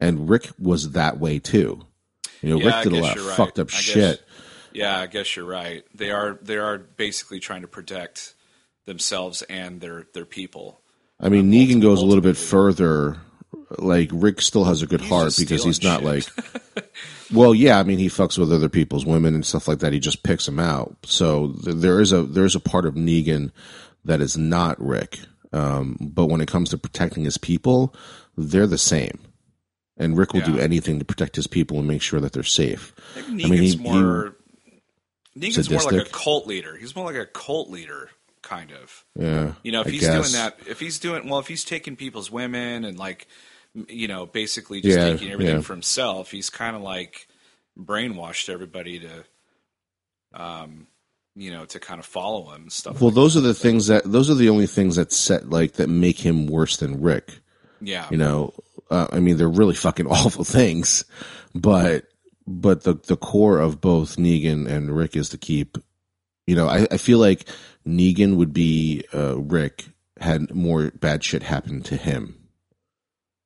[0.00, 1.84] and Rick was that way too.
[2.40, 3.36] You know, Yeah, Rick did a lot of right.
[3.36, 4.22] fucked up I guess- shit.
[4.72, 5.84] Yeah, I guess you're right.
[5.94, 8.34] They are they are basically trying to protect
[8.86, 10.80] themselves and their their people.
[11.20, 13.18] I mean, Uh, Negan goes a little bit further.
[13.78, 16.04] Like Rick still has a good He's heart because he's not shit.
[16.06, 16.24] like.
[17.32, 19.94] Well, yeah, I mean, he fucks with other people's women and stuff like that.
[19.94, 20.96] He just picks them out.
[21.04, 23.52] So th- there is a there is a part of Negan
[24.04, 25.18] that is not Rick.
[25.52, 27.94] Um, but when it comes to protecting his people,
[28.36, 29.18] they're the same.
[29.98, 32.94] and Rick will do anything to protect his people and make sure that they're safe.
[33.16, 34.36] I think I mean, he- more.
[35.38, 36.76] Negan's more like a cult leader.
[36.76, 38.10] He's more like a cult leader,
[38.42, 39.04] kind of.
[39.18, 40.12] Yeah, You know, if I he's guess.
[40.32, 43.26] doing that, if he's doing well, if he's taking people's women and like,
[43.88, 45.60] you know, basically just Yeah, taking everything yeah.
[45.62, 47.28] for himself, he's kind of like
[47.78, 49.24] brainwashed everybody to,
[50.34, 50.86] um,
[51.34, 53.00] you know, to kind of follow him and stuff.
[53.00, 55.74] Well, like those are the things that those are the only things that set like
[55.74, 57.40] that make him worse than Rick.
[57.80, 58.54] yeah, You know,
[58.90, 61.04] uh, I mean, they're really fucking awful things,
[61.54, 62.04] but
[62.46, 65.78] but the the core of both Negan and Rick is to keep.
[66.46, 67.46] You know, I, I feel like
[67.86, 69.84] Negan would be uh, Rick
[70.18, 72.41] had more bad shit happen to him.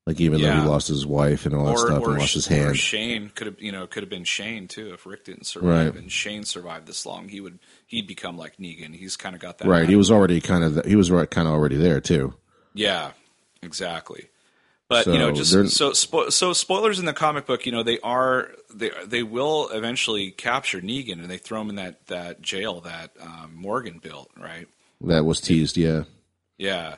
[0.07, 2.49] Like even though he lost his wife and all that stuff or, and lost his
[2.49, 5.47] or hand, Shane could have, you know, could have been Shane too if Rick didn't
[5.47, 6.01] survive Right.
[6.01, 7.29] and Shane survived this long.
[7.29, 8.95] He would he'd become like Negan.
[8.95, 9.88] He's kind of got that right?
[9.88, 12.35] He was already kind of he was right, kind of already there too.
[12.73, 13.11] Yeah,
[13.62, 14.29] exactly.
[14.88, 17.66] But So you know, just so spo- so spoilers in the comic book.
[17.66, 21.75] You know, they are they they will eventually capture Negan and they throw him in
[21.75, 24.69] that that jail that um, Morgan built, right?
[25.01, 26.05] That was teased, yeah.
[26.59, 26.97] Yeah.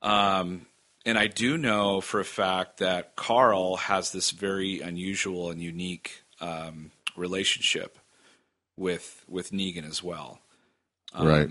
[0.00, 0.66] Um,
[1.06, 6.22] and I do know for a fact that Carl has this very unusual and unique
[6.40, 7.98] um, relationship
[8.76, 10.40] with with Negan as well.
[11.12, 11.50] Um, Right.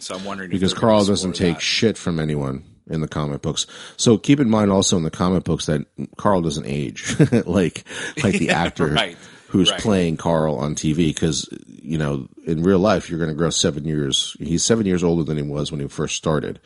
[0.00, 1.62] So I'm wondering because Carl doesn't take that.
[1.62, 3.66] shit from anyone in the comic books.
[3.96, 7.16] So keep in mind also in the comic books that Carl doesn't age
[7.46, 7.84] like
[8.22, 9.16] like the actor right.
[9.54, 9.80] Who's Right.
[9.80, 13.84] playing Carl on TV because you know in real life you're going to grow 7
[13.84, 16.58] years he's 7 years older than he was when he first started.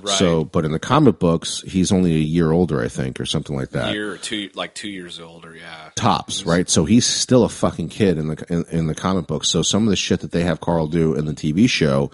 [0.00, 0.16] Right.
[0.18, 3.54] So but in the comic books he's only a year older I think or something
[3.54, 3.90] like that.
[3.90, 5.54] A year or two, like two years older.
[5.54, 5.90] Yeah.
[5.96, 6.70] Tops, right?
[6.70, 9.48] So he's still a fucking kid in the in, in the comic books.
[9.48, 12.10] So some of the shit that they have Carl do in the TV show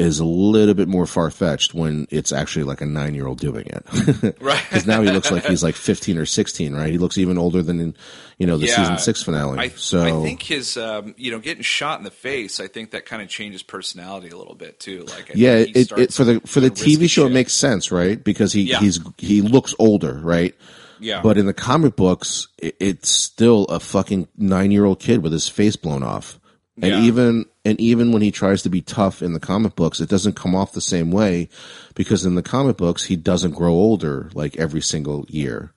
[0.00, 3.38] is a little bit more far fetched when it's actually like a nine year old
[3.38, 4.36] doing it.
[4.40, 4.62] Right.
[4.68, 6.90] Because now he looks like he's like fifteen or sixteen, right?
[6.90, 7.94] He looks even older than in
[8.38, 8.76] you know the Yeah.
[8.76, 9.58] season six finale.
[9.58, 12.58] I, so I think his, um, you know, getting shot in the face.
[12.60, 15.04] I think that kind of changes personality a little bit too.
[15.04, 17.92] Like, I yeah, think it, it for the for the TV show it makes sense,
[17.92, 18.22] right?
[18.22, 18.78] Because he Yeah.
[18.80, 20.54] he's he looks older, right?
[21.02, 25.22] yeah, But in the comic books, it, it's still a fucking nine year old kid
[25.22, 26.38] with his face blown off.
[26.80, 27.02] And Yeah.
[27.02, 30.36] even and even when he tries to be tough in the comic books, it doesn't
[30.36, 31.48] come off the same way
[31.94, 35.72] because in the comic books he doesn't grow older like every single year,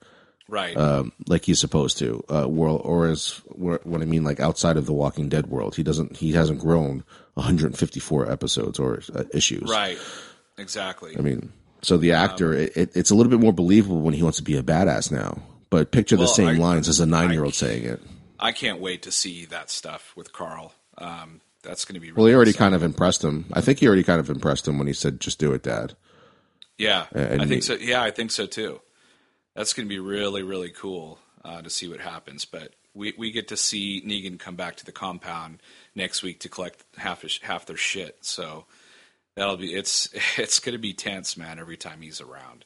[0.48, 2.24] right, um, like he's supposed to.
[2.32, 5.82] Uh, world or as what I mean, like outside of the Walking Dead world, he
[5.82, 6.16] doesn't.
[6.16, 9.68] He hasn't grown 154 episodes or uh, issues.
[9.70, 9.98] right,
[10.58, 11.16] exactly.
[11.18, 14.14] I mean, so the Um, actor, it, it, it's a little bit more believable when
[14.14, 15.42] he wants to be a badass now.
[15.70, 18.00] But picture Well, the same I- lines as a nine year old saying it.
[18.38, 20.72] I can't wait to see that stuff with Carl.
[20.98, 22.64] Um, that's going to be really Well, he already exciting.
[22.66, 23.46] kind of impressed him.
[23.52, 25.96] I think he already kind of impressed him when he said, "Just do it, Dad."
[26.78, 27.74] Yeah, and I think he- so.
[27.74, 28.80] Yeah, I think so too.
[29.56, 32.44] That's going to be really, really cool uh, to see what happens.
[32.44, 35.60] But we, we get to see Negan come back to the compound
[35.94, 38.18] next week to collect half his, half their shit.
[38.22, 38.64] So
[39.36, 41.58] that'll be it's it's going to be tense, man.
[41.58, 42.64] Every time he's around.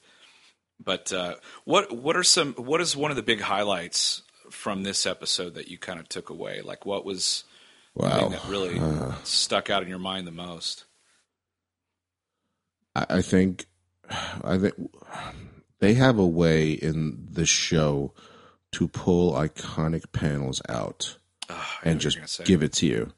[0.83, 1.35] But uh,
[1.65, 5.69] what what are some what is one of the big highlights from this episode that
[5.69, 6.63] you kind of took away?
[6.63, 7.45] Like what was
[7.99, 8.29] Wow.
[8.29, 8.81] that really
[9.25, 10.85] stuck out in your mind the most?
[12.95, 13.67] I, I think,
[14.11, 14.75] I think
[15.81, 18.13] they have a way in the show
[18.73, 21.17] to pull iconic panels out.
[21.49, 23.13] Know and just give it to you.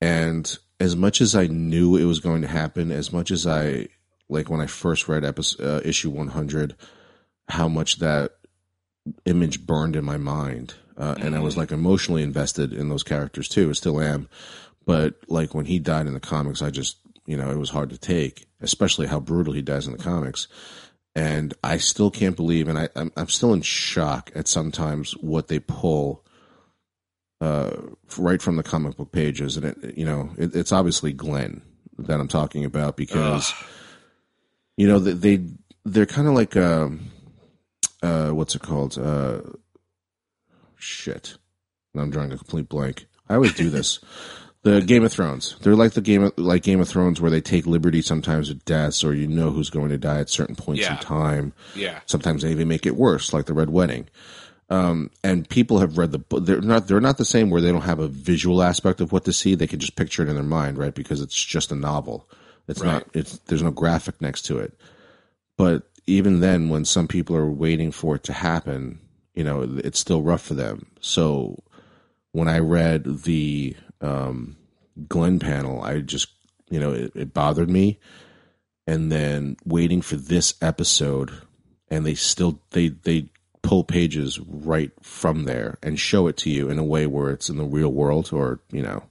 [0.00, 3.88] And as much as I knew it was going to happen, as much as I
[4.28, 6.74] like when I first read episode, uh, issue 100,
[7.48, 8.32] how much that
[9.24, 13.48] image burned in my mind, uh, and I was like emotionally invested in those characters
[13.48, 13.70] too.
[13.70, 14.28] I still am,
[14.86, 17.90] but like when he died in the comics, I just you know it was hard
[17.90, 20.48] to take, especially how brutal he dies in the comics.
[21.16, 25.46] And I still can't believe, and I, I'm, I'm still in shock at sometimes what
[25.46, 26.24] they pull
[27.40, 27.70] uh,
[28.18, 31.62] right from the comic book pages, and it you know it, it's obviously Glenn
[31.98, 33.52] that I'm talking about because
[34.76, 35.44] you know they, they
[35.84, 37.10] they're kind of like um
[38.02, 39.40] uh what's it called uh
[40.84, 41.36] shit
[41.96, 43.06] I'm drawing a complete blank.
[43.28, 44.00] I always do this.
[44.64, 45.56] The Game of Thrones.
[45.60, 48.64] They're like the game of, like Game of Thrones where they take liberty sometimes with
[48.64, 50.92] deaths or you know who's going to die at certain points Yeah.
[50.96, 51.52] in time.
[51.76, 54.06] Yeah, Sometimes they even make it worse, like the Red Wedding.
[54.70, 56.46] Um, and people have read the book.
[56.46, 56.88] They're not.
[56.88, 59.54] They're not the same where they don't have a visual aspect of what to see.
[59.54, 60.94] They can just picture it in their mind, right?
[60.94, 62.26] Because it's just a novel.
[62.66, 62.92] It's Right.
[62.94, 63.06] not.
[63.12, 64.72] It's there's no graphic next to it.
[65.58, 69.00] But even then, when some people are waiting for it to happen,
[69.34, 70.86] you know, it's still rough for them.
[71.00, 71.62] So
[72.32, 74.56] when I read the um,
[75.08, 76.28] Glenn panel, I just,
[76.70, 77.98] you know, it, it bothered me.
[78.86, 81.32] And then waiting for this episode,
[81.88, 83.28] and they still they they
[83.62, 87.48] pull pages right from there and show it to you in a way where it's
[87.48, 89.04] in the real world or you know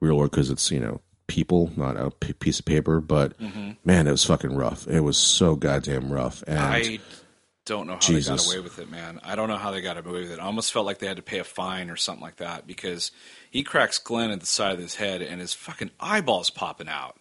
[0.00, 3.70] real world because it's you know people not a p- piece of paper but Mm-hmm.
[3.82, 6.98] man it was fucking rough it was so goddamn rough and I
[7.68, 9.20] don't know how they got away with it, man.
[9.22, 10.40] I don't know how they got away with it.
[10.40, 13.12] I almost felt like they had to pay a fine or something like that because
[13.50, 17.16] he cracks Glenn at the side of his head and his fucking eyeballs popping out.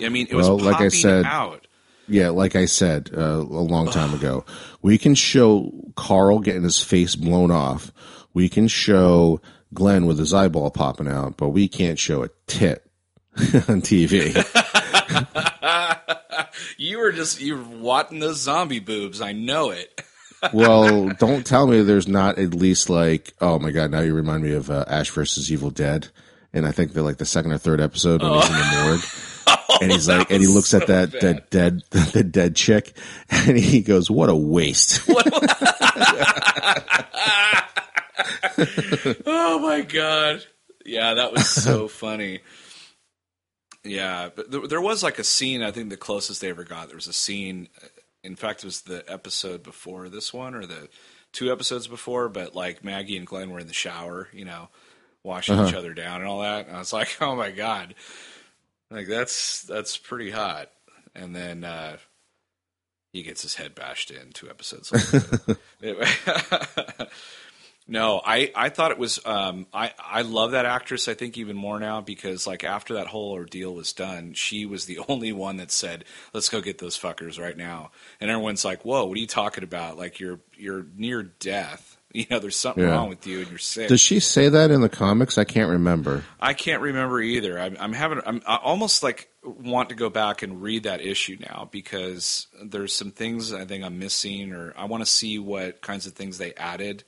[0.00, 1.66] I mean, it Well, was like I said, out.
[2.08, 4.44] Yeah, like I said uh, a long time ago,
[4.82, 7.92] we can show Carl getting his face blown off.
[8.34, 9.40] We can show
[9.72, 12.84] Glenn with his eyeball popping out, but we can't show a tit
[13.36, 14.34] on TV.
[16.80, 19.20] You were just you were watching those zombie boobs.
[19.20, 20.00] I know it.
[20.54, 24.42] well, don't tell me there's not at least like, oh my god, now you remind
[24.42, 26.08] me of uh, Ash versus Evil Dead,
[26.54, 29.00] and I think they're like the second or third episode when he's in the morgue.
[29.80, 32.92] And he's like, and he looks at that, that dead, the dead chick,
[33.30, 35.08] and he goes, "What a waste!"
[39.26, 40.44] Oh my god!
[40.84, 42.40] Yeah, that was so funny.
[43.84, 45.62] Yeah, but there, there was like a scene.
[45.62, 46.88] I think the closest they ever got.
[46.88, 47.68] There was a scene.
[48.22, 50.88] In fact, it was the episode before this one, or the
[51.32, 52.28] two episodes before.
[52.28, 54.68] But like Maggie and Glenn were in the shower, you know,
[55.22, 56.66] washing each other down and all that.
[56.66, 57.94] And I was like, oh my god,
[58.90, 60.70] like that's that's pretty hot.
[61.14, 61.96] And then uh,
[63.12, 64.92] he gets his head bashed in two episodes
[65.80, 66.04] later.
[67.90, 71.08] No, I, I thought it was um, I I love that actress.
[71.08, 74.84] I think even more now because like after that whole ordeal was done, she was
[74.84, 78.84] the only one that said, "Let's go get those fuckers right now." And everyone's like,
[78.84, 79.98] "Whoa, what are you talking about?
[79.98, 81.96] Like you're you're near death.
[82.12, 82.90] You know, there's something Yeah.
[82.90, 85.38] wrong with you and you're sick." Does she say that in the comics?
[85.38, 86.24] I can't remember.
[86.40, 87.56] I can't remember either.
[87.56, 91.36] I'm, I'm having I'm I almost like want to go back and read that issue
[91.40, 95.82] now because there's some things I think I'm missing or I want to see what
[95.82, 97.04] kinds of things they added.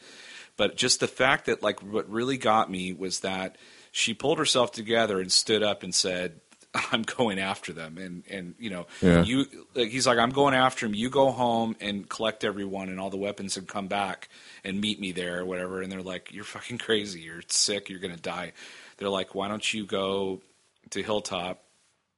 [0.62, 3.56] But just the fact that like what really got me was that
[3.90, 6.40] she pulled herself together and stood up and said,
[6.92, 9.24] "I'm going after them." And and you know, Yeah.
[9.24, 10.94] you like he's like, "I'm going after him.
[10.94, 14.28] You go home and collect everyone and all the weapons and come back
[14.62, 17.22] and meet me there or whatever." And they're like, "You're fucking crazy.
[17.22, 17.88] You're sick.
[17.90, 18.52] You're gonna die."
[18.98, 20.42] They're like, "Why don't you go
[20.90, 21.64] to Hilltop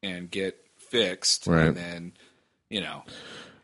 [0.02, 1.68] and get fixed Right.
[1.68, 2.12] and then
[2.68, 3.04] you know."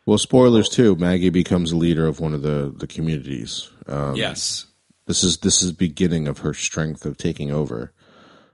[0.07, 0.95] Well, spoilers too.
[0.95, 3.69] Maggie becomes a leader of one of the the communities.
[3.87, 4.65] Um, yes.
[5.11, 7.91] This is this is beginning of her strength of taking over,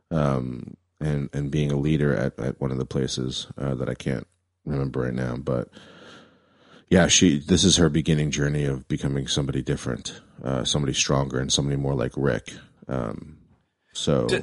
[0.09, 3.93] um, and and being a leader at, at one of the places uh, that I
[3.93, 4.25] can't
[4.65, 5.35] remember right now.
[5.35, 5.69] But
[6.89, 11.53] yeah, she this is her beginning journey of becoming somebody different, uh, somebody stronger, and
[11.53, 12.53] somebody more like Rick.
[12.87, 13.37] Um,
[13.93, 14.39] so D-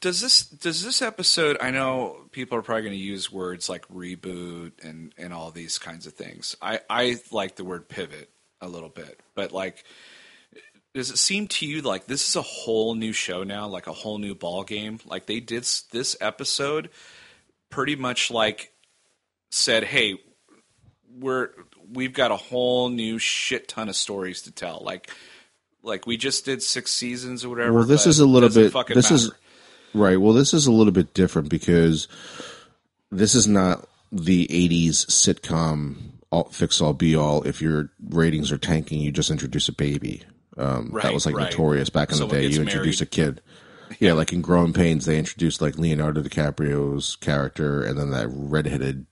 [0.00, 1.58] does this does this episode?
[1.60, 5.78] I know people are probably going to use words like reboot and and all these
[5.78, 6.56] kinds of things.
[6.62, 8.30] I I like the word pivot
[8.62, 9.84] a little bit, but like,
[10.94, 13.92] does it seem to you like this is a whole new show now, like a
[13.92, 14.98] whole new ball game?
[15.06, 16.90] Like they did this episode,
[17.70, 18.72] pretty much like
[19.50, 20.18] said, "Hey,
[21.18, 21.50] we're
[21.92, 25.10] we've got a whole new shit ton of stories to tell." Like.
[25.80, 27.72] Like we just did six seasons or whatever.
[27.72, 29.30] Well, this is a little bit- this is-
[29.94, 30.20] Right.
[30.20, 32.08] Well, this is a little bit different because
[33.12, 35.96] this is not the 80s sitcom
[36.30, 37.42] all, fix all be all.
[37.44, 40.24] If your ratings are tanking, you just introduce a baby.
[40.58, 41.50] Um, Right, that was like right.
[41.50, 42.54] notorious back in Someone the day.
[42.54, 43.02] You introduce married.
[43.02, 43.40] a kid.
[44.00, 49.06] Yeah, like in Growing Pains, they introduced like Leonardo DiCaprio's character and then that redheaded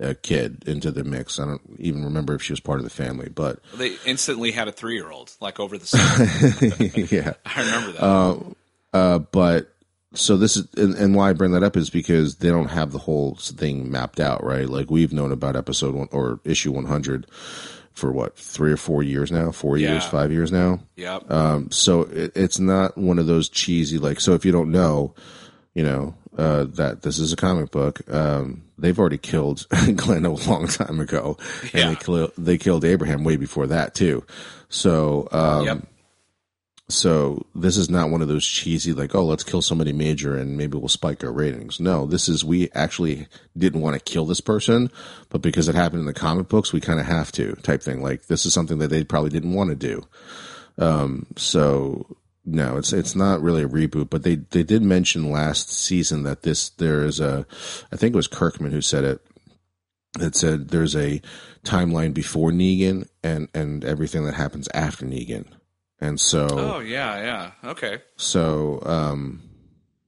[0.00, 1.38] uh, kid into the mix.
[1.38, 4.68] I don't even remember if she was part of the family, but They instantly had
[4.68, 6.26] a three year old, like over the summer.
[7.14, 7.34] yeah.
[7.44, 8.54] I remember that.
[8.94, 9.68] Uh, but
[10.14, 12.92] so this is and, and why I bring that up is because they don't have
[12.92, 14.68] the whole thing mapped out, right?
[14.68, 17.26] Like we've known about episode one or issue one hundred
[17.94, 20.80] for what three or four years now, four years, five years now.
[20.96, 21.30] yep.
[21.30, 24.20] Um, so it, it's not one of those cheesy like.
[24.20, 25.14] So if you don't know,
[25.74, 28.00] you know uh, that this is a comic book.
[28.12, 31.88] Um, they've already killed Glenn a long time ago, and Yeah.
[31.90, 34.24] they kill, they killed Abraham way before that too.
[34.68, 35.78] So um, yep.
[36.92, 40.56] So this is not one of those cheesy like, oh, let's kill somebody major and
[40.56, 41.80] maybe we'll spike our ratings.
[41.80, 44.90] No, this is we actually didn't want to kill this person,
[45.30, 48.02] but because it happened in the comic books, we kind of have to type thing.
[48.02, 50.06] Like this is something that they probably didn't want to do.
[50.78, 55.70] Um, so no, it's it's not really a reboot, but they they did mention last
[55.70, 57.46] season that this there is a,
[57.92, 59.20] I think it was Kirkman who said it.
[60.18, 61.22] That said, there's a
[61.64, 65.46] timeline before Negan and and everything that happens after Negan,
[66.02, 67.22] and so Oh yeah,
[67.62, 67.70] yeah.
[67.70, 68.02] Okay.
[68.16, 69.40] so, um,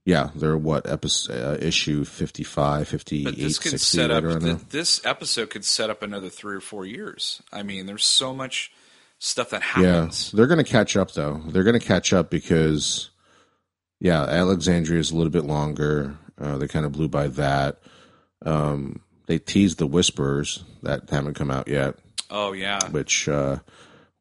[0.05, 4.59] yeah, they're what episode uh, issue 55, 58, But this could 60 set up th-
[4.69, 7.41] this episode could set up another three or four years.
[7.53, 8.71] I mean, there's so much
[9.19, 10.31] stuff that happens.
[10.33, 11.41] Yeah, they're going to catch up though.
[11.47, 13.11] They're going to catch up because,
[13.99, 16.19] yeah, Alexandria is a little bit longer.
[16.39, 17.79] Uh, they kind of blew by that.
[18.45, 21.95] Um, they teased the Whispers that haven't come out yet,
[22.31, 23.61] Oh yeah, which uh,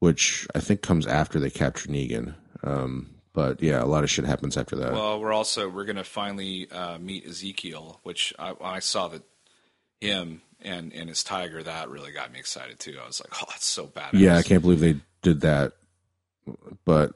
[0.03, 2.33] which I think comes after they capture Negan.
[2.61, 4.91] Um, but yeah, a lot of shit happens after that.
[4.91, 9.21] Well, we're also we're gonna finally uh, meet Ezekiel, which I, I saw that
[10.01, 12.97] him and and his tiger, that really got me excited too.
[13.01, 14.09] I was like, oh, that's so badass.
[14.19, 15.71] yeah, I can't believe they did that.
[16.83, 17.13] But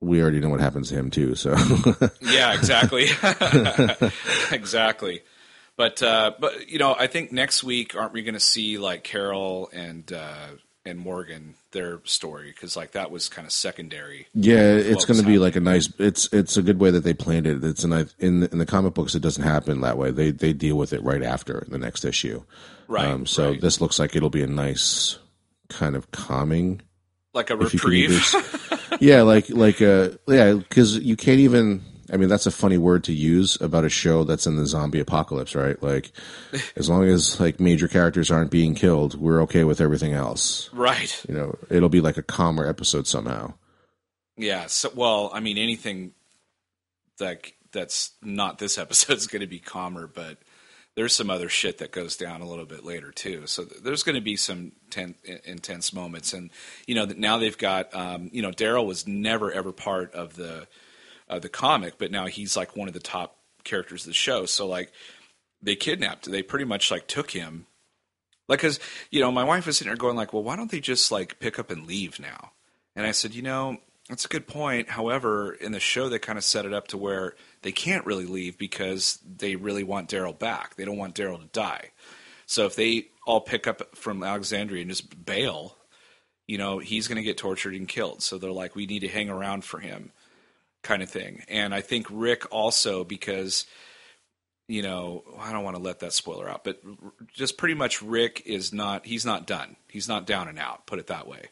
[0.00, 1.34] we already know what happens to him too.
[1.34, 1.50] So
[2.22, 3.08] Yeah, exactly,
[4.50, 5.20] exactly.
[5.76, 9.04] But uh, but you know, I think next week aren't we going to see like
[9.04, 10.48] Carol and uh,
[10.84, 14.26] and Morgan their story because like that was kind of secondary.
[14.34, 15.92] Yeah, it's going to be like a nice.
[15.98, 17.62] It's it's a good way that they planned it.
[17.64, 19.14] It's a nice in the, in the comic books.
[19.14, 20.10] It doesn't happen that way.
[20.10, 22.42] They they deal with it right after the next issue.
[22.88, 23.06] Right.
[23.06, 23.60] Um, so right.
[23.60, 25.18] this looks like it'll be a nice
[25.68, 26.82] kind of calming.
[27.32, 28.10] like a reprieve.
[28.34, 31.84] either- yeah, like like uh yeah, because you can't even.
[32.12, 35.00] I mean, that's a funny word to use about a show that's in the zombie
[35.00, 35.82] apocalypse, right?
[35.82, 36.12] Like,
[36.76, 40.68] as long as like major characters aren't being killed, we're okay with everything else.
[40.72, 41.24] right.
[41.26, 43.54] You know, it'll be like a calmer episode somehow.
[44.36, 44.66] Yeah.
[44.66, 46.12] So, well, I mean, anything
[47.18, 50.38] that that's not this episode is going to be calmer, but
[50.94, 53.46] there's some other shit that goes down a little bit later too.
[53.46, 56.50] So there's going to be some ten, intense moments, and
[56.86, 60.66] you know, now they've got, um, you know, Daryl was never ever part of the
[61.36, 64.46] of the comic, but now he's like one of the top characters of the show.
[64.46, 64.92] So like,
[65.62, 67.66] they kidnapped, they pretty much like took him.
[68.48, 68.80] Like, cause
[69.10, 71.38] you know, my wife was sitting there going like, well, why don't they just like
[71.38, 72.52] pick up and leave now?
[72.96, 73.78] And I said, you know,
[74.08, 74.90] that's a good point.
[74.90, 78.26] However, in the show, they kind of set it up to where they can't really
[78.26, 80.74] leave because they really want Daryl back.
[80.74, 81.90] They don't want Daryl to die.
[82.46, 85.76] So if they all pick up from Alexandria and just bail,
[86.46, 88.22] you know, he's going to get tortured and killed.
[88.22, 90.10] So they're like, we need to hang around for him,
[90.82, 91.44] kind of thing.
[91.48, 93.66] And I think Rick also because
[94.68, 96.80] you know, I don't want to let that spoiler out, but
[97.34, 99.76] just pretty much Rick is not, he's not done.
[99.88, 101.48] He's not down and out, put it that way.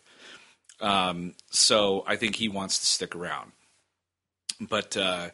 [0.81, 3.53] Um, so I think he wants to stick around.
[4.59, 5.31] But, uh,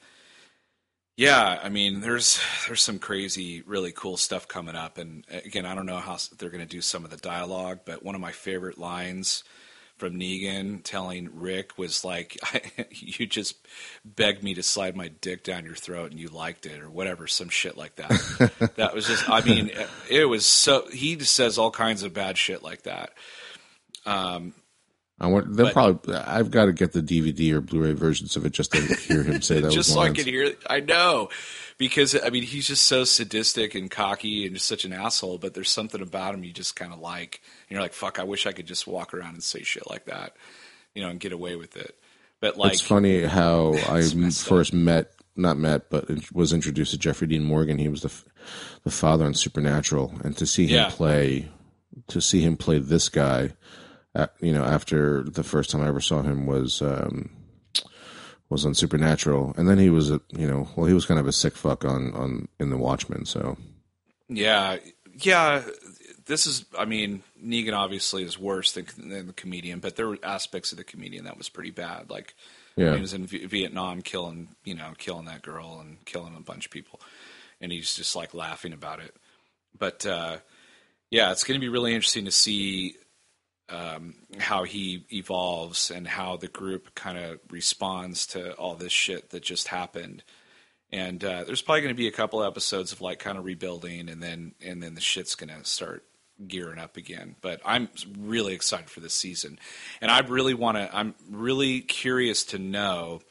[1.16, 5.74] yeah, I mean, there's there's some crazy, really cool stuff coming up, and again, I
[5.74, 8.32] don't know how they're going to do some of the dialogue, but one of my
[8.32, 9.42] favorite lines
[9.96, 12.38] from Negan telling Rick was like,
[12.90, 13.56] "You just
[14.04, 17.26] begged me to slide my dick down your throat, and you liked it, or whatever,
[17.26, 19.70] some shit like that." that was just, I mean,
[20.08, 20.86] it was so.
[20.92, 23.10] He just says all kinds of bad shit like that.
[24.04, 24.54] Um,
[25.18, 25.56] I want.
[25.56, 26.14] They'll But- probably.
[26.16, 29.40] I've got to get the DVD or Blu-ray versions of it just to hear him
[29.40, 29.72] say that.
[29.72, 30.54] just so I can hear.
[30.68, 31.30] I know
[31.78, 35.38] because I mean he's just so sadistic and cocky and just such an asshole.
[35.38, 37.40] But there's something about him you just kind of like.
[37.68, 40.04] And you're like, fuck, I wish I could just walk around and say shit like
[40.04, 40.36] that,
[40.94, 41.94] you know, and get away with it.
[42.40, 44.48] But like, it's funny how I messed up.
[44.50, 47.78] first met, not met, but was introduced to Jeffrey Dean Morgan.
[47.78, 48.12] He was the
[48.84, 50.90] the father on Supernatural, and to see him Yeah.
[50.90, 51.48] play,
[52.08, 53.54] to see him play this guy,
[54.16, 57.30] uh, you know, after the first time I ever saw him was um,
[58.48, 61.26] was on Supernatural, and then he was, a, you know, well, he was kind of
[61.26, 63.26] a sick fuck on on in the Watchmen.
[63.26, 63.56] So
[64.28, 64.78] yeah,
[65.14, 65.62] yeah.
[66.24, 70.18] This is, I mean, Negan obviously is worse than, than the comedian, but there were
[70.24, 72.10] aspects of the comedian that was pretty bad.
[72.10, 72.34] Like,
[72.74, 76.40] yeah, he was in v- Vietnam killing, you know, killing that girl and killing a
[76.40, 77.00] bunch of people,
[77.60, 79.14] and he's just like laughing about it.
[79.78, 80.38] But uh,
[81.10, 82.96] yeah, it's going to be really interesting to see
[83.68, 89.30] um, how he evolves and how the group kind of responds to all this shit
[89.30, 90.22] that just happened.
[90.92, 94.08] And uh, there's probably going to be a couple episodes of like kind of rebuilding,
[94.08, 96.04] and then and then the shit's going to start
[96.46, 97.34] gearing up again.
[97.40, 97.88] But I'm
[98.18, 99.58] really excited for this season,
[100.00, 100.96] and I really want to.
[100.96, 103.22] I'm really curious to know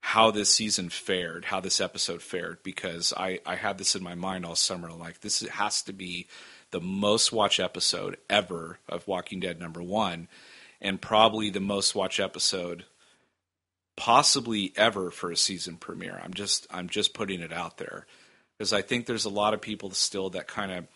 [0.00, 4.14] how this season fared, how this episode fared, because I I had this in my
[4.14, 4.90] mind all summer.
[4.90, 6.28] Like this has to be
[6.70, 10.28] the most watched episode ever of Walking Dead number one,
[10.80, 12.84] and probably the most watched episode
[13.96, 16.20] possibly ever for a season premiere.
[16.24, 18.06] I'm just I'm just putting it out there
[18.56, 20.86] because I think there's a lot of people still that kind of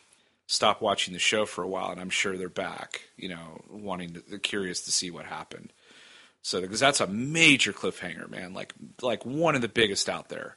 [0.47, 3.03] stop watching the show for a while, and I'm sure they're back.
[3.17, 5.73] You know, wanting to, curious to see what happened.
[6.43, 8.55] So because that's a major cliffhanger, man.
[8.55, 8.73] Like
[9.03, 10.57] like one of the biggest out there.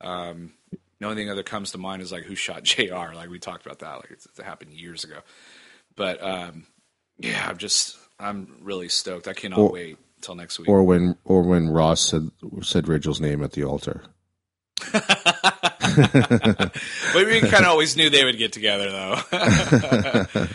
[0.00, 0.52] Um,
[1.02, 3.14] the only thing that comes to mind is like who shot J.R.
[3.14, 3.94] Like we talked about that.
[3.96, 5.18] Like it's, it happened years ago.
[5.96, 6.66] But um,
[7.18, 9.28] yeah, I'm just I'm really stoked.
[9.28, 10.68] I cannot Or- wait till next week.
[10.68, 12.30] or when or when Ross said
[12.62, 14.02] said Rachel's name at the altar.
[16.12, 16.76] but
[17.14, 19.16] we kind of always knew they would get together, though.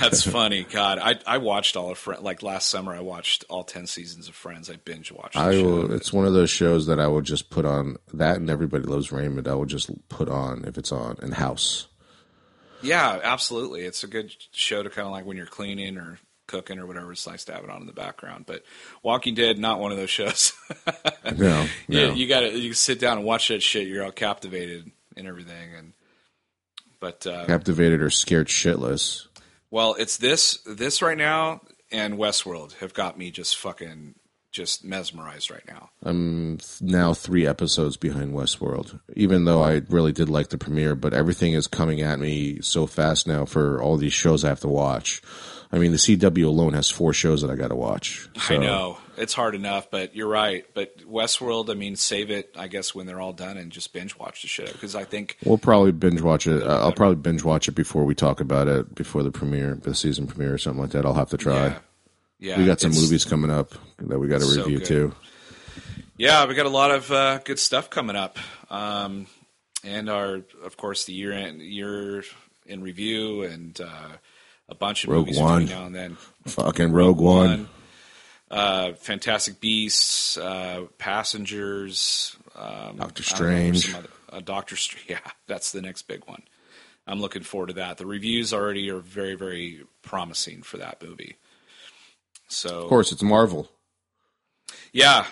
[0.00, 0.64] That's funny.
[0.64, 2.22] God, I I watched all of Friends.
[2.22, 4.68] Like last summer, I watched all ten seasons of Friends.
[4.68, 5.36] I binge watched.
[5.36, 7.96] I will, it's one of those shows that I will just put on.
[8.12, 9.46] That and Everybody Loves Raymond.
[9.46, 11.16] I will just put on if it's on.
[11.22, 11.86] And House.
[12.82, 13.82] Yeah, absolutely.
[13.82, 17.12] It's a good show to kind of like when you're cleaning or cooking or whatever.
[17.12, 18.44] It's nice to have it on in the background.
[18.46, 18.64] But
[19.02, 20.52] Walking Dead, not one of those shows.
[21.24, 21.66] no, no.
[21.88, 23.86] You, you got to you sit down and watch that shit.
[23.86, 25.74] You're all captivated and everything.
[25.76, 25.92] And
[27.00, 29.26] but uh, captivated or scared shitless.
[29.70, 31.60] Well, it's this this right now
[31.94, 34.16] and Westworld have got me just fucking
[34.50, 35.90] just mesmerized right now.
[36.02, 40.94] I'm now three episodes behind Westworld, even though I really did like the premiere.
[40.94, 44.60] But everything is coming at me so fast now for all these shows I have
[44.60, 45.22] to watch.
[45.72, 48.28] I mean, the CW alone has four shows that I got to watch.
[48.36, 48.54] So.
[48.54, 50.64] I know it's hard enough, but you're right.
[50.74, 54.18] But Westworld, I mean, save it, I guess, when they're all done and just binge
[54.18, 56.62] watch the shit because I think we'll probably binge watch it.
[56.62, 59.94] Uh, I'll probably binge watch it before we talk about it before the premiere, the
[59.94, 61.04] season premiere, or something like that.
[61.04, 61.66] I'll have to try.
[61.66, 61.78] Yeah,
[62.38, 65.14] yeah we got some movies coming up that we got to review so too.
[66.16, 68.38] Yeah, we got a lot of uh, good stuff coming up,
[68.70, 69.26] um,
[69.82, 72.24] and our, of course, the year end year
[72.66, 73.80] in review and.
[73.80, 74.08] Uh,
[74.68, 75.66] a bunch of Rogue movies One.
[75.66, 76.16] now and then.
[76.46, 77.48] Fucking Rogue, Rogue One.
[77.48, 77.68] One.
[78.50, 85.06] Uh, Fantastic Beasts, uh, Passengers, um, Doctor Strange, other, uh, Doctor Strange.
[85.08, 86.42] Yeah, that's the next big one.
[87.06, 87.98] I'm looking forward to that.
[87.98, 91.36] The reviews already are very, very promising for that movie.
[92.48, 93.68] So, of course, it's Marvel.
[94.92, 95.26] Yeah,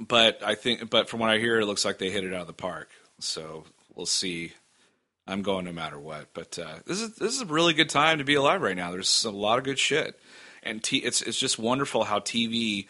[0.00, 2.42] but I think, but from what I hear, it looks like they hit it out
[2.42, 2.90] of the park.
[3.20, 3.64] So
[3.94, 4.52] we'll see
[5.26, 6.28] I'm going no matter what.
[6.34, 8.90] But uh, this is this is a really good time to be alive right now.
[8.92, 10.18] There's a lot of good shit,
[10.62, 12.86] and t- it's it's just wonderful how TV,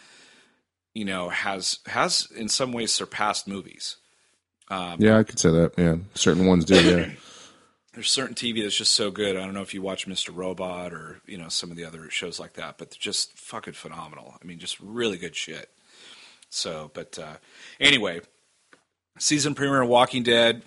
[0.94, 3.96] you know, has has in some ways surpassed movies.
[4.68, 5.72] Um, yeah, I could say that.
[5.76, 6.82] Yeah, certain ones do.
[6.82, 7.10] Yeah.
[7.94, 9.36] There's certain TV that's just so good.
[9.36, 10.34] I don't know if you watch Mr.
[10.34, 13.74] Robot or you know some of the other shows like that, but they're just fucking
[13.74, 14.34] phenomenal.
[14.42, 15.70] I mean, just really good shit.
[16.50, 17.36] So, but uh,
[17.78, 18.20] anyway,
[19.18, 20.62] season premiere of Walking Dead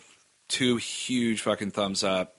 [0.47, 2.35] two huge fucking thumbs up.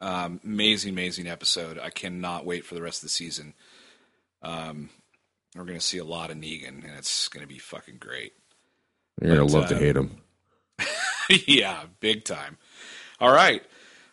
[0.00, 1.78] Um, amazing, amazing episode.
[1.78, 3.54] I cannot wait for the rest of the season.
[4.42, 4.90] Um,
[5.54, 8.34] we're going to see a lot of Negan, and it's going to be fucking great.
[9.20, 10.20] You're going to love uh, to hate him.
[11.46, 12.58] yeah, big time.
[13.20, 13.62] All right.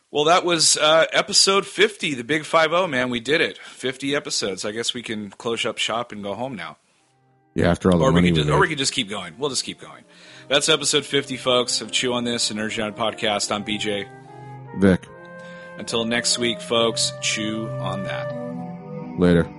[0.10, 3.10] Well, that was uh, episode 50, the big 5 man.
[3.10, 3.58] We did it.
[3.58, 4.64] 50 episodes.
[4.64, 6.78] I guess we can close up shop and go home now.
[7.56, 9.36] Yeah, after all the or money we, just, or we can just keep going.
[9.38, 10.04] We'll just keep going.
[10.50, 13.52] That's episode 50, folks, of Chew on This, and Nerd United podcast.
[13.52, 14.08] I'm BJ.
[14.78, 15.08] Vic.
[15.78, 19.20] Until next week, folks, chew on that.
[19.20, 19.50] Later.